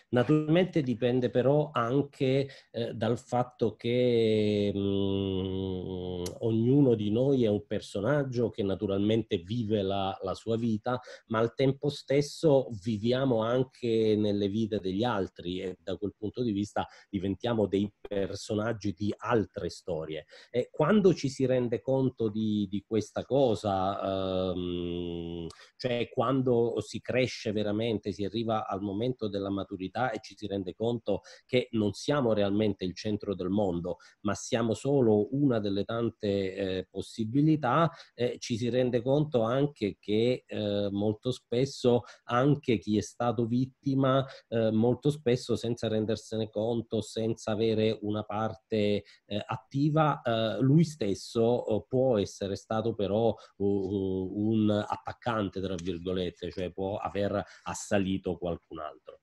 [0.10, 8.50] naturalmente dipende però anche eh, dal fatto che um, ognuno di noi è un personaggio
[8.50, 14.80] che naturalmente vive la, la, sua vita, ma al tempo stesso viviamo anche nelle vite
[14.80, 20.26] degli altri e da quel punto di vista diventiamo dei personaggi di altre storie.
[20.50, 27.52] E quando ci si rende conto di, di questa cosa, um, cioè quando si cresce
[27.52, 32.34] veramente, si arriva al momento della maturità e ci si rende conto che non siamo
[32.34, 38.58] realmente il centro del mondo, ma siamo solo una delle tante eh, possibilità, eh, ci
[38.58, 45.10] si rende conto anche che eh, molto spesso anche chi è stato vittima, eh, molto
[45.10, 52.56] spesso senza rendersene conto, senza avere una parte eh, attiva, eh, lui stesso può essere
[52.56, 59.20] stato però un attaccante, tra virgolette, cioè può aver assalito qualcun altro.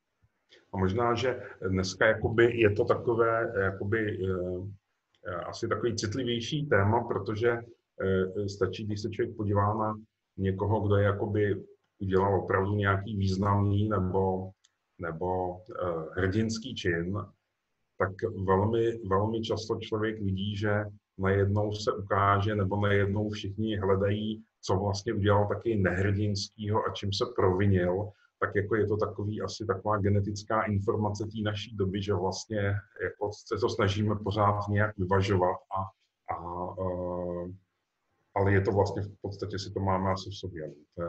[0.72, 4.18] A možná, že dneska jakoby je to takové, jakoby,
[5.46, 7.58] asi takový citlivější téma, protože
[8.46, 9.94] stačí, když se člověk podívá na
[10.36, 11.64] někoho, kdo je jakoby
[12.00, 14.50] udělal opravdu nějaký významný nebo,
[14.98, 15.56] nebo
[16.16, 17.18] hrdinský čin,
[17.98, 18.10] tak
[18.46, 20.84] velmi, velmi často člověk vidí, že
[21.18, 27.24] najednou se ukáže nebo najednou všichni hledají, co vlastně udělal taky nehrdinskýho a čím se
[27.36, 28.08] provinil,
[28.42, 33.30] tak jako je to takový asi taková genetická informace té naší doby, že vlastně jako
[33.46, 35.80] se to snažíme pořád nějak vyvažovat a,
[36.34, 36.86] a, a
[38.34, 40.72] ale je to vlastně v podstatě si to máme asi v sobě.
[40.94, 41.08] To je,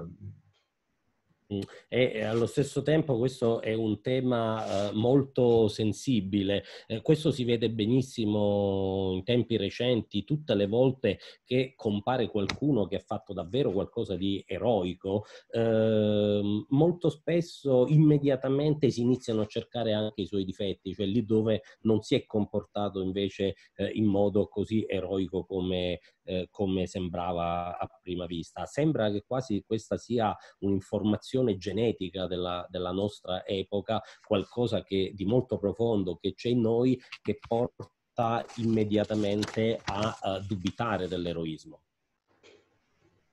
[1.88, 6.64] E allo stesso tempo questo è un tema eh, molto sensibile.
[6.88, 12.96] Eh, questo si vede benissimo in tempi recenti, tutte le volte che compare qualcuno che
[12.96, 20.22] ha fatto davvero qualcosa di eroico, eh, molto spesso immediatamente si iniziano a cercare anche
[20.22, 24.86] i suoi difetti, cioè lì dove non si è comportato invece eh, in modo così
[24.88, 28.66] eroico come, eh, come sembrava a prima vista.
[28.66, 35.58] Sembra che quasi questa sia un'informazione genetica della, della nostra epoca, qualcosa che, di molto
[35.58, 41.82] profondo che c'è in noi che porta immediatamente a, a dubitare dell'eroismo.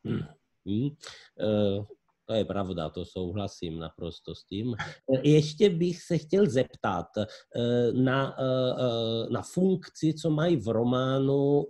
[0.09, 0.21] Mm.
[0.69, 0.87] Mm.
[1.35, 1.87] Uh,
[2.25, 4.75] to je pravda, to souhlasím naprosto s tím.
[5.23, 7.07] Ještě bych se chtěl zeptat
[7.93, 8.37] na,
[9.31, 11.67] na funkci, co mají v románu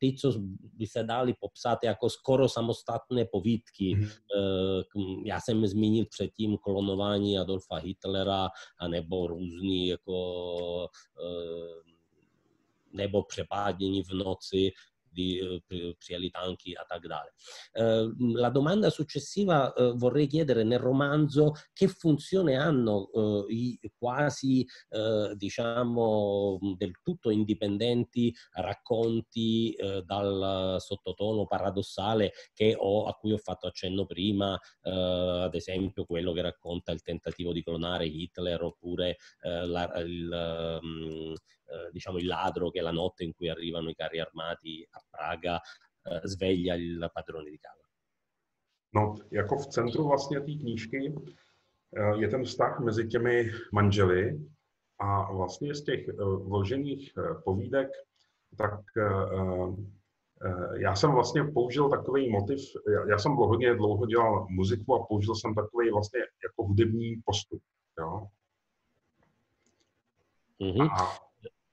[0.00, 0.32] ty, co
[0.78, 3.96] by se dali popsat jako skoro samostatné povídky.
[3.96, 5.22] Mm-hmm.
[5.26, 8.48] Já jsem zmínil předtím klonování Adolfa Hitlera,
[8.80, 10.88] anebo různý jako
[11.24, 11.90] eh,
[12.92, 14.70] nebo přepádění v noci
[15.10, 17.30] di eh, přijeli tanchi a tak dále.
[17.74, 23.08] Eh, la domanda successiva eh, vorrei chiedere nel romanzo che funzione hanno
[23.48, 24.66] i quasi,
[25.34, 32.32] diciamo, del tutto indipendenti racconti dal sottotono paradossale
[32.76, 37.62] ho, a cui ho fatto accenno prima, ad esempio quello che racconta il tentativo di
[37.62, 40.78] clonare Hitler oppure la, il,
[41.92, 45.60] diciamo il ladro che la notte in cui arrivano i carri armati a Praga
[46.02, 47.88] eh, sveglia il padrone di casa.
[48.92, 51.14] No, jako v centru vlastně té knížky
[51.96, 54.40] eh, je ten vztah mezi těmi manželi
[54.98, 57.12] a vlastně z těch vložených
[57.44, 57.88] povídek,
[58.56, 58.80] tak
[60.78, 62.58] já jsem vlastně použil takový motiv,
[63.08, 67.62] já jsem hodně dlouho dělal muziku a použil jsem takový vlastně jako hudební postup.
[67.98, 68.26] Jo?
[70.60, 70.88] Mm-hmm.
[70.92, 71.29] A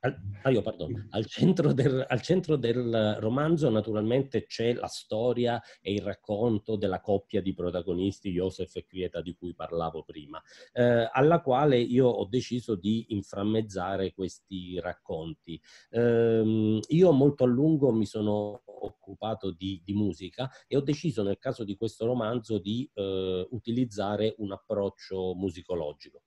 [0.08, 0.63] al, ah, io,
[1.10, 7.02] al, centro del, al centro del romanzo naturalmente c'è la storia e il racconto della
[7.02, 10.41] coppia di protagonisti, Joseph e Quieta, di cui parlavo prima,
[10.74, 15.60] eh, alla quale io ho deciso di inframmezzare questi racconti.
[15.89, 21.39] Eh, io molto a lungo mi sono occupato di, di, musica e ho deciso nel
[21.39, 26.22] caso di questo romanzo di eh, utilizzare un approccio musicologico.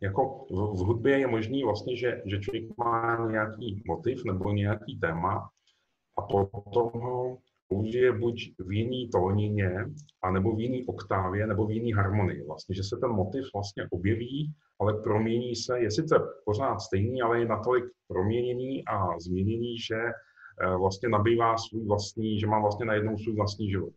[0.00, 4.98] Jako v, v hudbě je možný vlastně, že, že člověk má nějaký motiv nebo nějaký
[5.00, 5.48] téma
[6.18, 9.70] a potom ho použije buď v jiný tónině,
[10.22, 12.44] anebo v jiný oktávě, nebo v jiný harmonii.
[12.46, 17.40] Vlastně, že se ten motiv vlastně objeví, ale promění se, je sice pořád stejný, ale
[17.40, 23.18] je natolik proměněný a změněný, že eh, vlastně nabývá svůj vlastní, že má vlastně najednou
[23.18, 23.92] svůj vlastní život.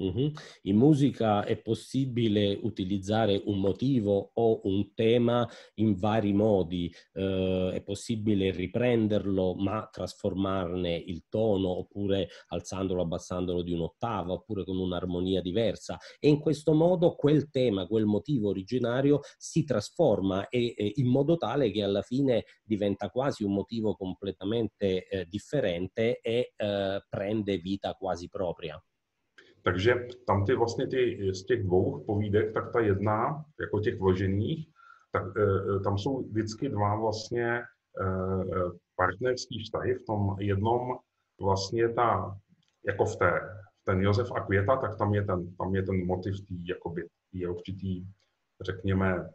[0.00, 0.32] Uh-huh.
[0.62, 7.82] In musica è possibile utilizzare un motivo o un tema in vari modi, uh, è
[7.84, 15.98] possibile riprenderlo ma trasformarne il tono oppure alzandolo, abbassandolo di un'ottava oppure con un'armonia diversa
[16.18, 21.36] e in questo modo quel tema, quel motivo originario si trasforma e, e in modo
[21.36, 27.92] tale che alla fine diventa quasi un motivo completamente eh, differente e eh, prende vita
[27.94, 28.82] quasi propria.
[29.62, 29.94] Takže
[30.26, 34.68] tam ty vlastně ty, z těch dvou povídek, tak ta jedna, jako těch vložených,
[35.12, 37.64] tak e, tam jsou vždycky dva vlastně e,
[38.96, 39.94] partnerský vztahy.
[39.94, 40.98] V tom jednom
[41.40, 42.38] vlastně ta,
[42.86, 43.40] jako v té,
[43.84, 47.48] ten Josef a Květa, tak tam je ten, tam je ten motiv tý, jakoby, je
[47.48, 48.06] určitý,
[48.60, 49.30] řekněme, e,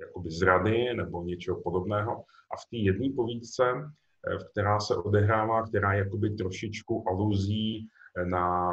[0.00, 2.24] jakoby zrady nebo něčeho podobného.
[2.50, 3.64] A v té jedné povídce,
[4.50, 7.88] která se odehrává, která je jakoby trošičku aluzí
[8.24, 8.72] na,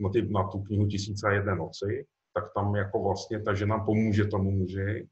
[0.00, 3.78] na, ty, na tu knihu Tisíce a jedné noci, tak tam jako vlastně ta žena
[3.78, 5.08] pomůže tomu muži.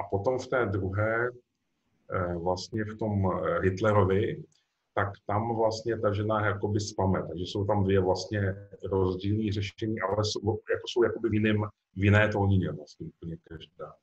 [0.00, 1.28] A potom v té druhé,
[2.10, 4.42] eh, vlastně v tom eh, Hitlerovi,
[4.94, 7.22] tak tam vlastně ta žena jakoby spame.
[7.28, 8.56] Takže jsou tam dvě vlastně
[8.90, 11.62] rozdílné řešení, ale jsou, jako jsou jakoby v, jiném,
[11.96, 13.94] v jiné tónině vlastně úplně každá.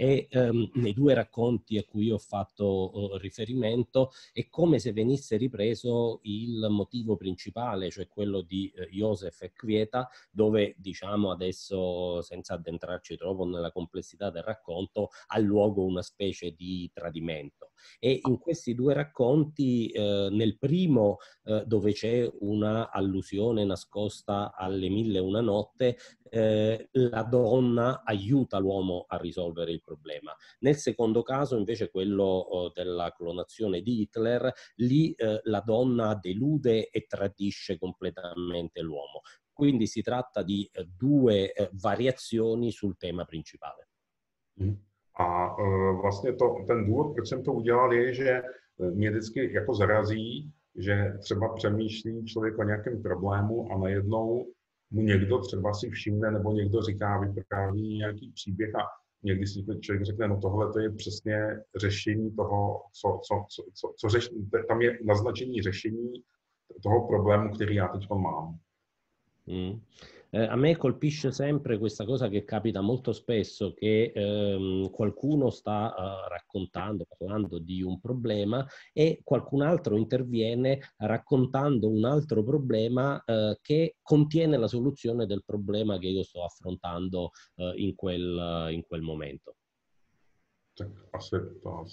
[0.00, 5.36] E um, nei due racconti a cui ho fatto uh, riferimento è come se venisse
[5.36, 12.54] ripreso il motivo principale, cioè quello di uh, Joseph e Quieta, dove diciamo adesso, senza
[12.54, 17.69] addentrarci troppo nella complessità del racconto, ha luogo una specie di tradimento.
[17.98, 24.88] E in questi due racconti, eh, nel primo eh, dove c'è una allusione nascosta alle
[24.88, 25.96] mille e una notte,
[26.30, 30.34] eh, la donna aiuta l'uomo a risolvere il problema.
[30.60, 36.88] Nel secondo caso, invece, quello oh, della clonazione di Hitler, lì eh, la donna delude
[36.88, 39.20] e tradisce completamente l'uomo.
[39.52, 43.88] Quindi si tratta di eh, due eh, variazioni sul tema principale.
[44.62, 44.72] Mm.
[45.20, 48.42] A uh, vlastně to, ten důvod, proč jsem to udělal, je, že
[48.94, 54.46] mě vždycky jako zarazí, že třeba přemýšlí člověk o nějakém problému a najednou
[54.90, 58.82] mu někdo třeba si všimne nebo někdo říká, vypráví nějaký příběh a
[59.22, 63.92] někdy si člověk řekne, no tohle to je přesně řešení toho, co, co, co, co,
[63.96, 64.30] co řeš,
[64.68, 66.12] tam je naznačení řešení
[66.82, 68.58] toho problému, který já teď mám.
[69.46, 69.80] Mm.
[70.32, 75.92] Eh, a me colpisce sempre questa cosa che capita molto spesso, che ehm, qualcuno sta
[75.96, 83.56] uh, raccontando, parlando di un problema e qualcun altro interviene raccontando un altro problema uh,
[83.60, 89.02] che contiene la soluzione del problema che io sto affrontando uh, in, quel, in quel
[89.02, 89.56] momento.
[91.10, 91.84] Aspetta.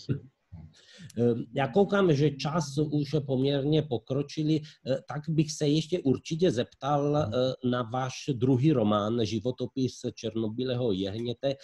[1.53, 4.61] Já koukám, že čas už poměrně pokročili,
[5.07, 7.31] tak bych se ještě určitě zeptal
[7.71, 11.55] na váš druhý román, Životopis Černobylého jehněte,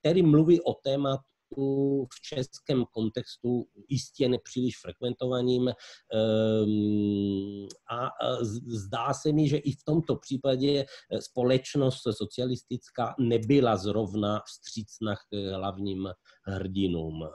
[0.00, 1.33] který mluví o tématu
[2.14, 8.10] v českém kontextu jistě nepříliš frekventovaným ehm, a
[8.66, 10.84] zdá se mi, že i v tomto případě
[11.20, 16.08] společnost socialistická nebyla zrovna vstřícna k hlavním
[16.46, 17.28] hrdinům.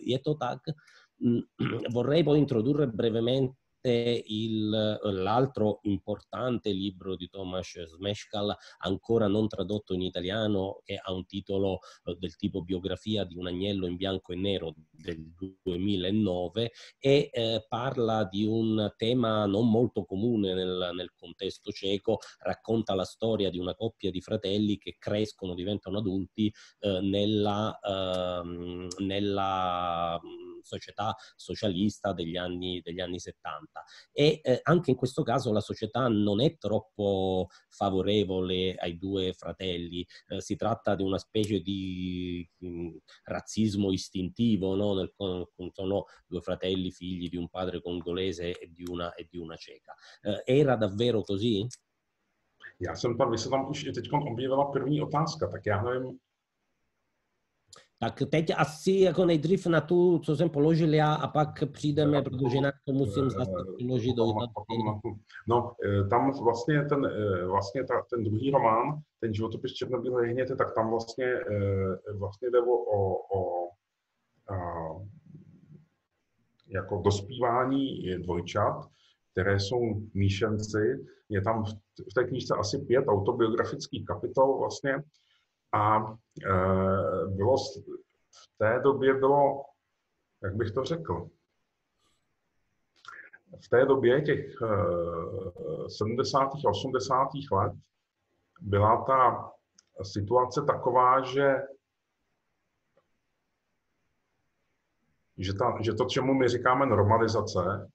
[0.00, 0.58] Je to tak?
[1.94, 10.02] Vorrei poi introdurre brevemente il, l'altro importante libro di Tomasz Smeshkal, ancora non tradotto in
[10.02, 14.36] italiano, che ha un titolo eh, del tipo biografia di un agnello in bianco e
[14.36, 21.70] nero del 2009 e eh, parla di un tema non molto comune nel, nel contesto
[21.72, 27.78] cieco, racconta la storia di una coppia di fratelli che crescono, diventano adulti eh, nella,
[27.80, 30.20] ehm, nella
[30.62, 33.82] società socialista degli anni, degli anni 70
[34.12, 40.06] e eh, anche in questo caso la società non è troppo favorevole ai due fratelli,
[40.28, 44.94] eh, si tratta di una specie di mh, mm, razzismo istintivo, no?
[44.94, 45.12] Nel,
[45.72, 49.94] sono due fratelli figli di un padre congolese e di una, e di una ceca.
[50.22, 51.66] Eh, era davvero così?
[52.82, 56.18] Já jsem tam, vy se tam už teď objevila první otázka, tak já nevím,
[58.02, 62.56] Tak teď asi jako nejdřív na tu, co jsem položil já a pak přijdeme, protože
[62.56, 64.24] jinak to musím zase přiložit do
[65.48, 67.10] No, e, tam vlastně ten,
[67.46, 71.34] vlastně ta, ten druhý román, ten životopis Černobílé hněte, tak tam vlastně,
[72.18, 73.68] vlastně jde o, o, o
[74.48, 74.56] a,
[76.68, 78.90] jako dospívání dvojčat,
[79.32, 79.80] které jsou
[80.14, 81.06] míšenci.
[81.28, 81.64] Je tam
[82.10, 85.02] v té knížce asi pět autobiografických kapitol vlastně,
[85.72, 86.06] a e,
[87.26, 87.56] bylo,
[88.30, 89.64] v té době bylo,
[90.42, 91.28] jak bych to řekl,
[93.64, 94.46] v té době těch
[95.98, 96.38] 70.
[96.38, 97.28] a 80.
[97.52, 97.72] let
[98.60, 99.50] byla ta
[100.02, 101.62] situace taková, že,
[105.38, 107.90] že, ta, že to, čemu my říkáme normalizace,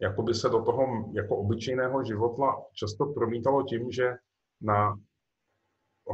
[0.00, 4.14] jako by se do toho jako obyčejného života často promítalo tím, že
[4.60, 4.98] na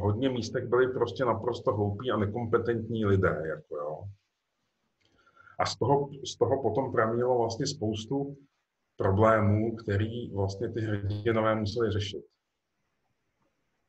[0.00, 3.42] hodně místech byli prostě naprosto hloupí a nekompetentní lidé.
[3.46, 4.02] Jako jo.
[5.58, 8.36] A z toho, z toho potom pramínilo vlastně spoustu
[8.96, 12.24] problémů, který vlastně ty hrdinové museli řešit.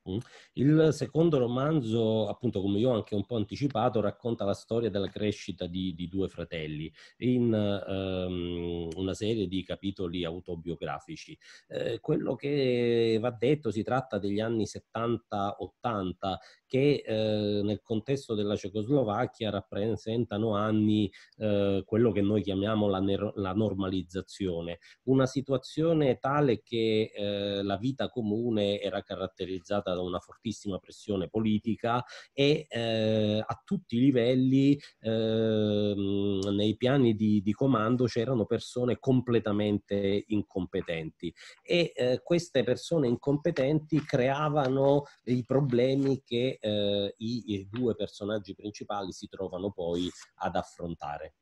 [0.10, 0.18] Mm.
[0.54, 5.08] Il secondo romanzo, appunto come io ho anche un po' anticipato, racconta la storia della
[5.08, 11.38] crescita di, di due fratelli in um, una serie di capitoli autobiografici.
[11.68, 16.38] Eh, quello che va detto si tratta degli anni 70-80
[16.74, 21.07] che eh, nel contesto della Cecoslovacchia rappresentano anni
[21.38, 22.99] eh, quello che noi chiamiamo la,
[23.36, 30.80] la, normalizzazione, una situazione tale che eh, la vita comune era caratterizzata da una fortissima
[30.80, 32.03] pressione politica
[32.34, 40.24] e eh, a tutti i livelli ehm, nei piani di, di comando c'erano persone completamente
[40.26, 48.55] incompetenti e eh, queste persone incompetenti creavano i problemi che eh, i, i due personaggi
[48.55, 51.34] principali si trovano poi ad affrontare.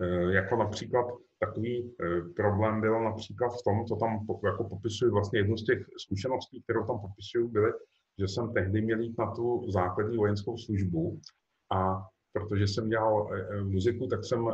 [0.00, 1.06] E, jako například
[1.38, 5.86] takový e, problém byl například v tom, co tam jako popisuju, vlastně jednu z těch
[5.98, 7.72] zkušeností, kterou tam popisuju, byly,
[8.18, 11.20] že jsem tehdy měl jít na tu základní vojenskou službu
[11.72, 14.48] a protože jsem dělal e, muziku, tak jsem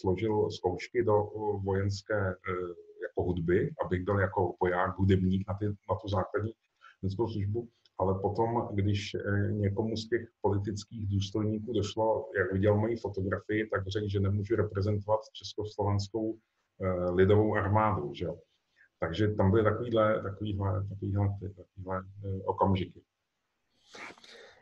[0.00, 1.22] složil zkoušky do
[1.64, 2.34] vojenské
[3.02, 6.52] jako hudby, abych byl jako voják, hudebník na, ty, na tu základní
[7.02, 7.68] vojenskou službu
[8.00, 13.88] ale potom, když eh, někomu z těch politických důstojníků došlo, jak viděl moji fotografii, tak
[13.88, 18.14] řekl, že nemůžu reprezentovat československou eh, lidovou armádu.
[18.14, 18.26] Že?
[19.00, 23.02] Takže tam byly takovýhle, takovýhle, takovýhle, takovýhle eh, okamžiky.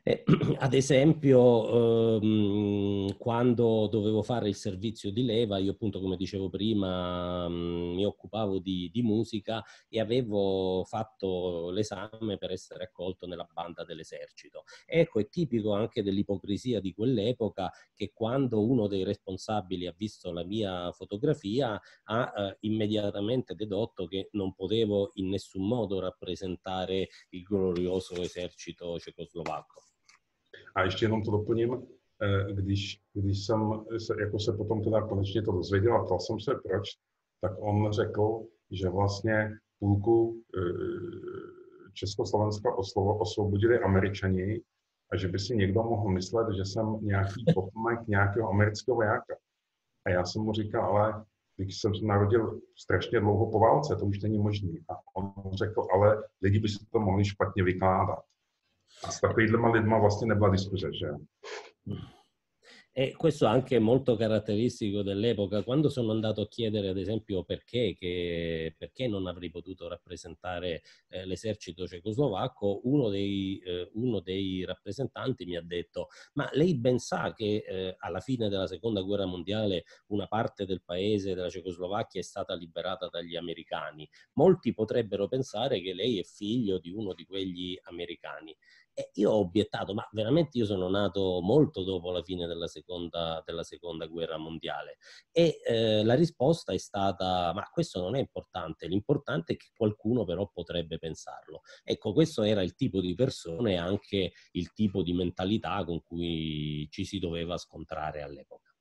[0.09, 0.25] Eh,
[0.57, 7.47] ad esempio, ehm, quando dovevo fare il servizio di leva, io appunto, come dicevo prima,
[7.47, 13.85] mh, mi occupavo di, di, musica e avevo fatto l'esame per essere accolto nella banda
[13.85, 14.65] dell'esercito.
[14.87, 20.45] Ecco, è tipico anche dell'ipocrisia di quell'epoca che quando uno dei responsabili ha visto la
[20.45, 28.15] mia fotografia ha eh, immediatamente dedotto che non potevo in nessun modo rappresentare il glorioso
[28.23, 29.83] esercito cecoslovacco.
[30.75, 31.75] A ještě jenom to doplním,
[32.23, 36.41] eh, když, když jsem se, jako se potom teda konečně to dozvěděl a ptal jsem
[36.41, 36.89] se proč,
[37.41, 44.61] tak on řekl, že vlastně půlku eh, Československa oslovo, osvobodili američani
[45.13, 49.37] a že by si někdo mohl myslet, že jsem nějaký potomek nějakého amerického vojáka.
[50.07, 51.25] A já jsem mu říkal, ale
[51.57, 54.73] když jsem se narodil strašně dlouho po válce, to už není možné.
[54.89, 58.19] A on řekl, ale lidi by si to mohli špatně vykládat.
[59.05, 61.07] A s takovýhlema lidma vlastně nebyla diskuze, že?
[62.99, 65.63] E questo anche molto caratteristico dell'epoca.
[65.63, 71.25] Quando sono andato a chiedere, ad esempio, perché, che, perché non avrei potuto rappresentare eh,
[71.25, 77.33] l'esercito cecoslovacco, uno dei, eh, uno dei, rappresentanti mi ha detto, ma lei ben sa
[77.35, 82.25] che eh, alla fine della seconda guerra mondiale una parte del paese della Cecoslovacchia è
[82.25, 84.11] stata liberata dagli americani.
[84.33, 88.57] Molti potrebbero pensare che lei è figlio di uno di quegli americani.
[88.99, 93.41] E io ho obiettato, ma veramente io sono nato molto dopo la fine della seconda,
[93.47, 94.97] della seconda guerra mondiale.
[95.31, 100.25] E eh, la risposta è stata, ma questo non è importante, l'importante è che qualcuno
[100.25, 101.61] però potrebbe pensarlo.
[101.85, 106.89] Ecco, questo era il tipo di persone e anche il tipo di mentalità con cui
[106.91, 108.75] ci si doveva scontrare all'epoca.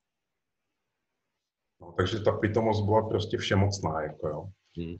[1.79, 4.49] No, takže ta pitomost byla prostě všemocná, jako jo.
[4.77, 4.97] Mm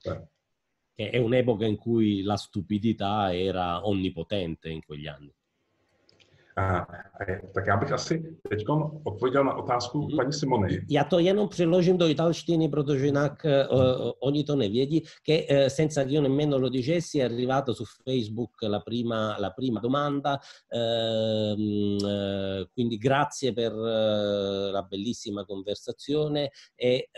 [0.97, 5.31] è un'epoca in cui la stupidità era onnipotente in quegli anni.
[6.59, 6.87] A,
[7.53, 8.63] tak bych asi teď
[9.03, 10.85] odpověděl na otázku paní Simony.
[10.89, 16.03] Já to jenom přeložím do italštiny, protože jinak uh, oni to nevědí, che uh, senza
[16.03, 20.39] che io nemmeno lo dicessi è arrivato su Facebook la prima, la prima domanda,
[20.71, 21.55] uh,
[22.73, 23.73] quindi grazie per
[24.71, 27.09] la bellissima conversazione e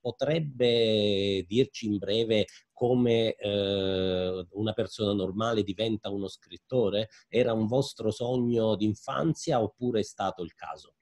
[0.00, 2.44] potrebbe dirci in breve
[2.78, 7.08] come eh, una persona normale diventa uno scrittore?
[7.28, 10.92] Era un vostro sogno d'infanzia oppure è stato il caso?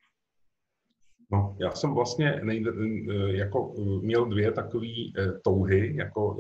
[1.31, 4.87] No, já jsem vlastně nejde, eh, jako eh, měl dvě takové
[5.18, 6.35] eh, touhy jako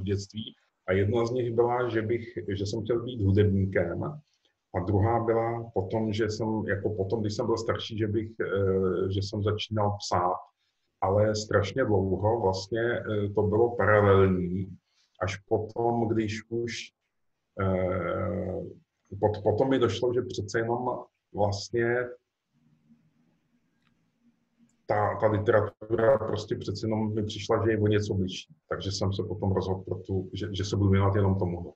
[0.00, 0.54] v dětství
[0.88, 4.04] a jedna z nich byla, že, bych, že jsem chtěl být hudebníkem
[4.74, 8.30] a druhá byla potom, že jsem, jako potom, když jsem byl starší, že bych,
[9.10, 10.36] že jsem začínal psát
[11.04, 14.76] ale strašně dlouho vlastně eh, to bylo paralelní,
[15.20, 16.72] až potom, když už
[17.60, 18.62] eh,
[19.20, 20.98] pot, potom mi došlo, že přece jenom
[21.34, 21.96] vlastně
[24.86, 28.54] ta, ta literatura prostě přece jenom mi přišla, že je o něco blížší.
[28.68, 31.74] Takže jsem se potom rozhodl, pro tu, že, že se budu věnovat jenom tomu.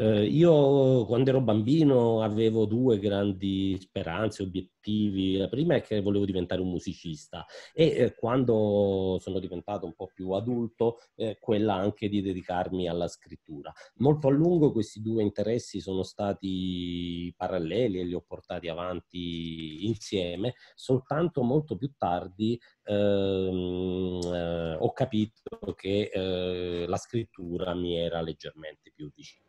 [0.00, 5.36] Eh, io quando ero bambino avevo due grandi speranze, obiettivi.
[5.36, 7.44] La prima è che volevo diventare un musicista
[7.74, 13.08] e eh, quando sono diventato un po' più adulto, eh, quella anche di dedicarmi alla
[13.08, 13.72] scrittura.
[13.96, 20.54] Molto a lungo questi due interessi sono stati paralleli e li ho portati avanti insieme,
[20.76, 28.92] soltanto molto più tardi ehm, eh, ho capito che eh, la scrittura mi era leggermente
[28.94, 29.47] più vicina.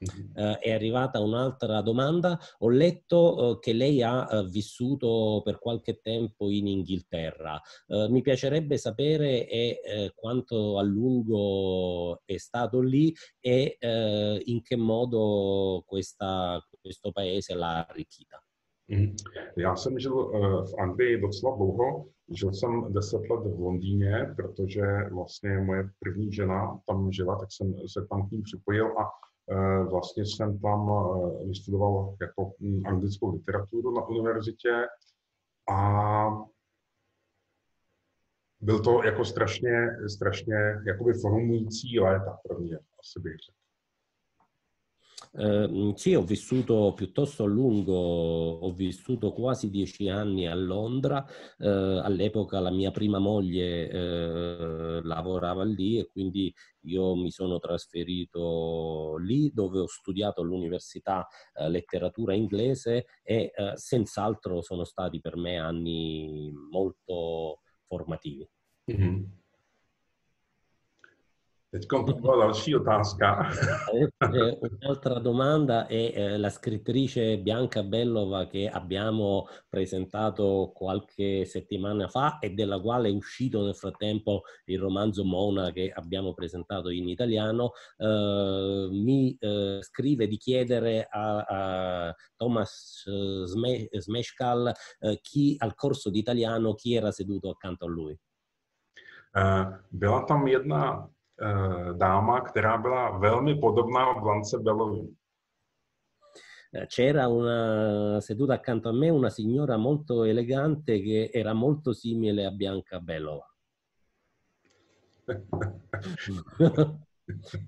[0.00, 2.38] Uh, è arrivata un'altra domanda.
[2.60, 7.60] Ho letto uh, che lei ha uh, vissuto per qualche tempo in Inghilterra.
[8.08, 13.76] mi piacerebbe sapere e, quanto a lungo è stato lì e
[14.44, 18.42] in che modo questa, questo paese l'ha arricchita.
[19.56, 20.14] Já jsem žil
[20.64, 22.06] v Anglii docela dlouho.
[22.30, 24.82] Žil jsem deset let v Londýně, protože
[25.12, 29.29] vlastně moje první žena tam žila, tak jsem se tam k ní připojil a Eh,
[29.90, 34.86] vlastně jsem tam eh, vystudoval jako hm, anglickou literaturu na univerzitě
[35.72, 36.28] a
[38.60, 40.54] byl to jako strašně, strašně
[40.86, 43.59] jakoby formující léta pro mě, asi bych řekl.
[45.32, 51.24] Eh, sì, ho vissuto piuttosto a lungo, ho vissuto quasi dieci anni a Londra,
[51.58, 56.52] eh, all'epoca la mia prima moglie eh, lavorava lì e quindi
[56.82, 64.62] io mi sono trasferito lì dove ho studiato all'università eh, letteratura inglese e eh, senz'altro
[64.62, 68.48] sono stati per me anni molto formativi.
[68.90, 69.39] Mm-hmm.
[71.72, 71.86] Teď
[72.20, 73.50] byla další otázka.
[74.82, 82.50] Un'altra domanda è eh, la scrittrice Bianca Bellova che abbiamo presentato qualche settimana fa e
[82.50, 88.88] della quale è uscito nel frattempo il romanzo Mona che abbiamo presentato in italiano, eh,
[88.90, 96.18] mi eh, scrive di chiedere a, a Thomas eh, Smeshkal eh, chi al corso di
[96.18, 98.18] italiano chi era seduto accanto a lui.
[99.90, 101.06] Byla tam jedna
[101.92, 105.14] dáma, která byla velmi podobná Blance Belovi.
[106.72, 112.44] Eh, c'era una seduta accanto a me una signora molto elegante che era molto simile
[112.46, 113.46] a Bianca Belova.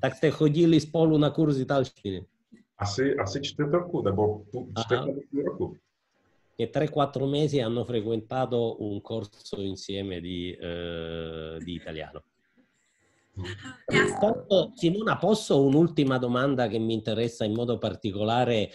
[0.01, 2.27] tak jste chodili spolu na kurz italštiny?
[2.77, 4.45] Asi, asi čtvrt roku, nebo
[4.79, 5.07] čtvrt
[5.45, 5.77] roku.
[6.57, 12.23] Che 3-4 mesi hanno frequentato un corso insieme di, eh, di italiano.
[14.21, 18.69] Posso, Simona, posso un'ultima domanda che mi interessa in modo particolare?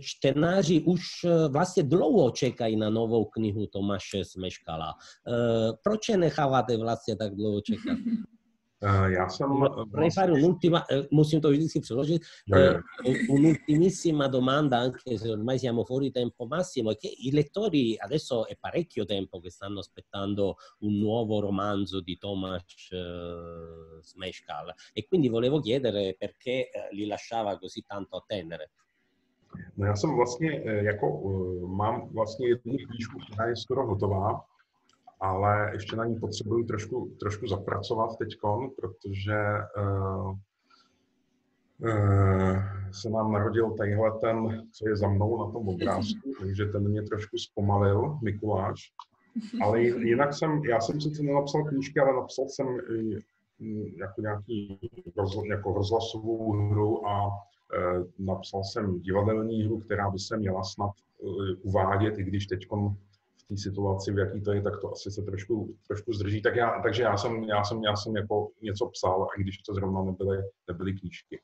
[0.00, 1.00] Čtenáři už
[1.48, 4.94] vlastně dlouho čekají na novou knihu Tomáše Smeškala.
[5.82, 7.98] Proč je necháváte vlastně tak dlouho čekat?
[8.84, 9.48] Uh, já jsem...
[9.48, 10.10] Vorrei vlastně...
[10.10, 11.06] fare un'ultima, eh,
[12.54, 18.46] eh, un'ultimissima domanda, anche se ormai siamo fuori tempo massimo, è che i lettori adesso
[18.46, 25.28] è parecchio tempo che stanno aspettando un nuovo romanzo di Tomasz eh, Smeškal e quindi
[25.28, 28.70] volevo chiedere perché eh, li lasciava così tanto attendere.
[29.76, 31.22] No já jsem vlastně, jako,
[31.66, 34.44] mám vlastně jednu knížku, která je skoro hotová,
[35.20, 38.28] ale ještě na ní potřebuju trošku, trošku zapracovat teď,
[38.80, 39.36] protože
[39.78, 40.34] uh,
[41.78, 42.58] uh,
[42.92, 47.02] se nám narodil tadyhle ten, co je za mnou na tom obrázku, takže ten mě
[47.02, 48.92] trošku zpomalil, Mikuláš.
[49.62, 52.66] Ale jinak jsem, já jsem sice nenapsal knížky, ale napsal jsem
[53.96, 54.78] jako nějaký
[55.16, 60.90] rozhlas, jako rozhlasovou hru a uh, napsal jsem divadelní hru, která by se měla snad
[61.18, 62.66] uh, uvádět, i když teď
[63.48, 66.42] té situaci, v jaký to je, tak to asi se trošku, trošku zdrží.
[66.42, 69.74] Tak já, takže já jsem, já, jsem, já jsem jako něco psal, i když to
[69.74, 70.38] zrovna nebyly,
[70.68, 71.40] nebyly knížky.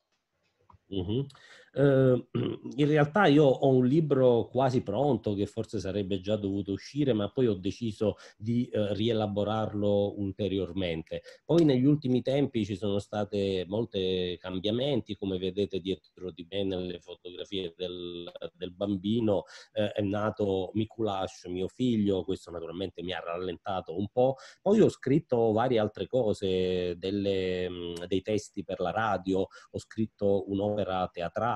[0.91, 1.27] Mm-hmm.
[1.73, 2.27] Uh,
[2.77, 7.31] in realtà io ho un libro quasi pronto che forse sarebbe già dovuto uscire, ma
[7.31, 11.23] poi ho deciso di uh, rielaborarlo ulteriormente.
[11.45, 16.99] Poi negli ultimi tempi ci sono state molti cambiamenti, come vedete dietro di me nelle
[17.01, 19.45] fotografie del, del bambino,
[19.75, 24.37] uh, è nato Mikulash, mio figlio, questo naturalmente mi ha rallentato un po'.
[24.61, 30.51] Poi ho scritto varie altre cose, delle, mh, dei testi per la radio, ho scritto
[30.51, 31.09] un'opera un'opera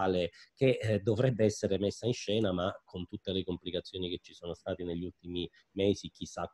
[0.05, 4.35] teatrale che eh, dovrebbe essere messa in scena, ma con tutte le complicazioni che ci
[4.35, 6.51] sono state negli ultimi mesi, chissà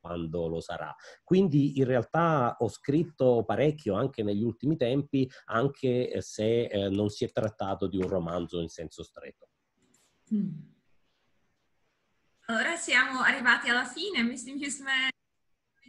[0.00, 0.94] quando lo sarà.
[1.22, 7.24] Quindi in realtà ho scritto parecchio anche negli ultimi tempi, anche se eh, non si
[7.24, 9.48] è trattato di un romanzo in senso stretto.
[10.32, 10.72] Mm.
[12.48, 14.22] Ora siamo arrivati alla fine.
[14.22, 15.08] Myslím, že jsme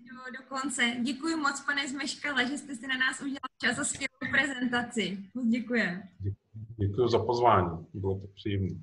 [0.06, 0.96] do, do konce.
[1.02, 5.18] Děkuji moc, pane Zmeškale, že jste si na nás udělal čas za skvělou prezentaci.
[5.34, 6.04] Moc děkuji.
[6.78, 8.76] Děkuji za pozvání, bylo to příjemné.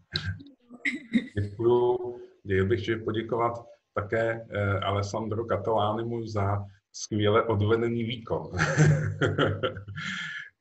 [1.41, 1.99] děkuji.
[2.45, 3.53] Já bych chtěl poděkovat
[3.95, 8.51] také eh, Alessandro Catalánimu za skvěle odvedený výkon.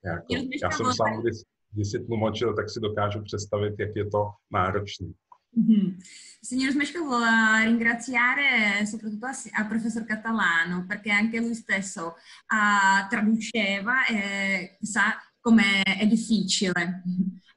[0.06, 0.26] jako,
[0.64, 1.38] já jsem sám, když,
[1.72, 5.14] když si tlumočil, tak si dokážu představit, jak je to náročný.
[5.58, 6.00] Mm-hmm.
[6.44, 14.06] Signor Smesco vuole ringraziare soprattutto a, a, professor Catalano perché anche lui stesso uh, traduceva
[14.08, 17.04] e sa come è difficile.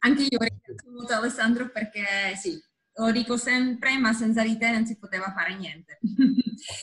[0.01, 2.61] Anche io ringrazio molto Alessandro perché sì,
[2.97, 5.99] lo dico sempre, ma senza di te non si poteva fare niente.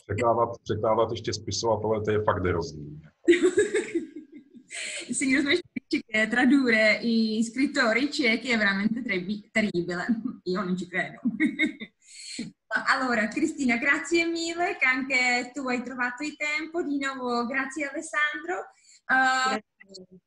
[0.06, 3.00] Překládat, překládat ještě spisovatele, to je fakt hrozný.
[5.12, 9.02] signor Smesco dice che tradurre i scrittori ciechi è veramente
[9.50, 10.06] terribile.
[10.44, 11.20] Io non ci credo.
[12.86, 16.82] Allora, Cristina, grazie mille che anche tu hai trovato il tempo.
[16.82, 18.72] Di nuovo, grazie Alessandro.
[19.06, 20.20] Uh, grazie.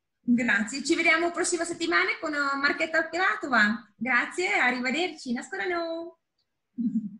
[0.82, 3.92] Ci vediamo prossima settimana con Marchetta Pilatova.
[3.94, 5.32] Grazie, arrivederci.
[5.32, 6.18] Nascolano.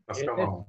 [0.04, 0.66] Nascolano.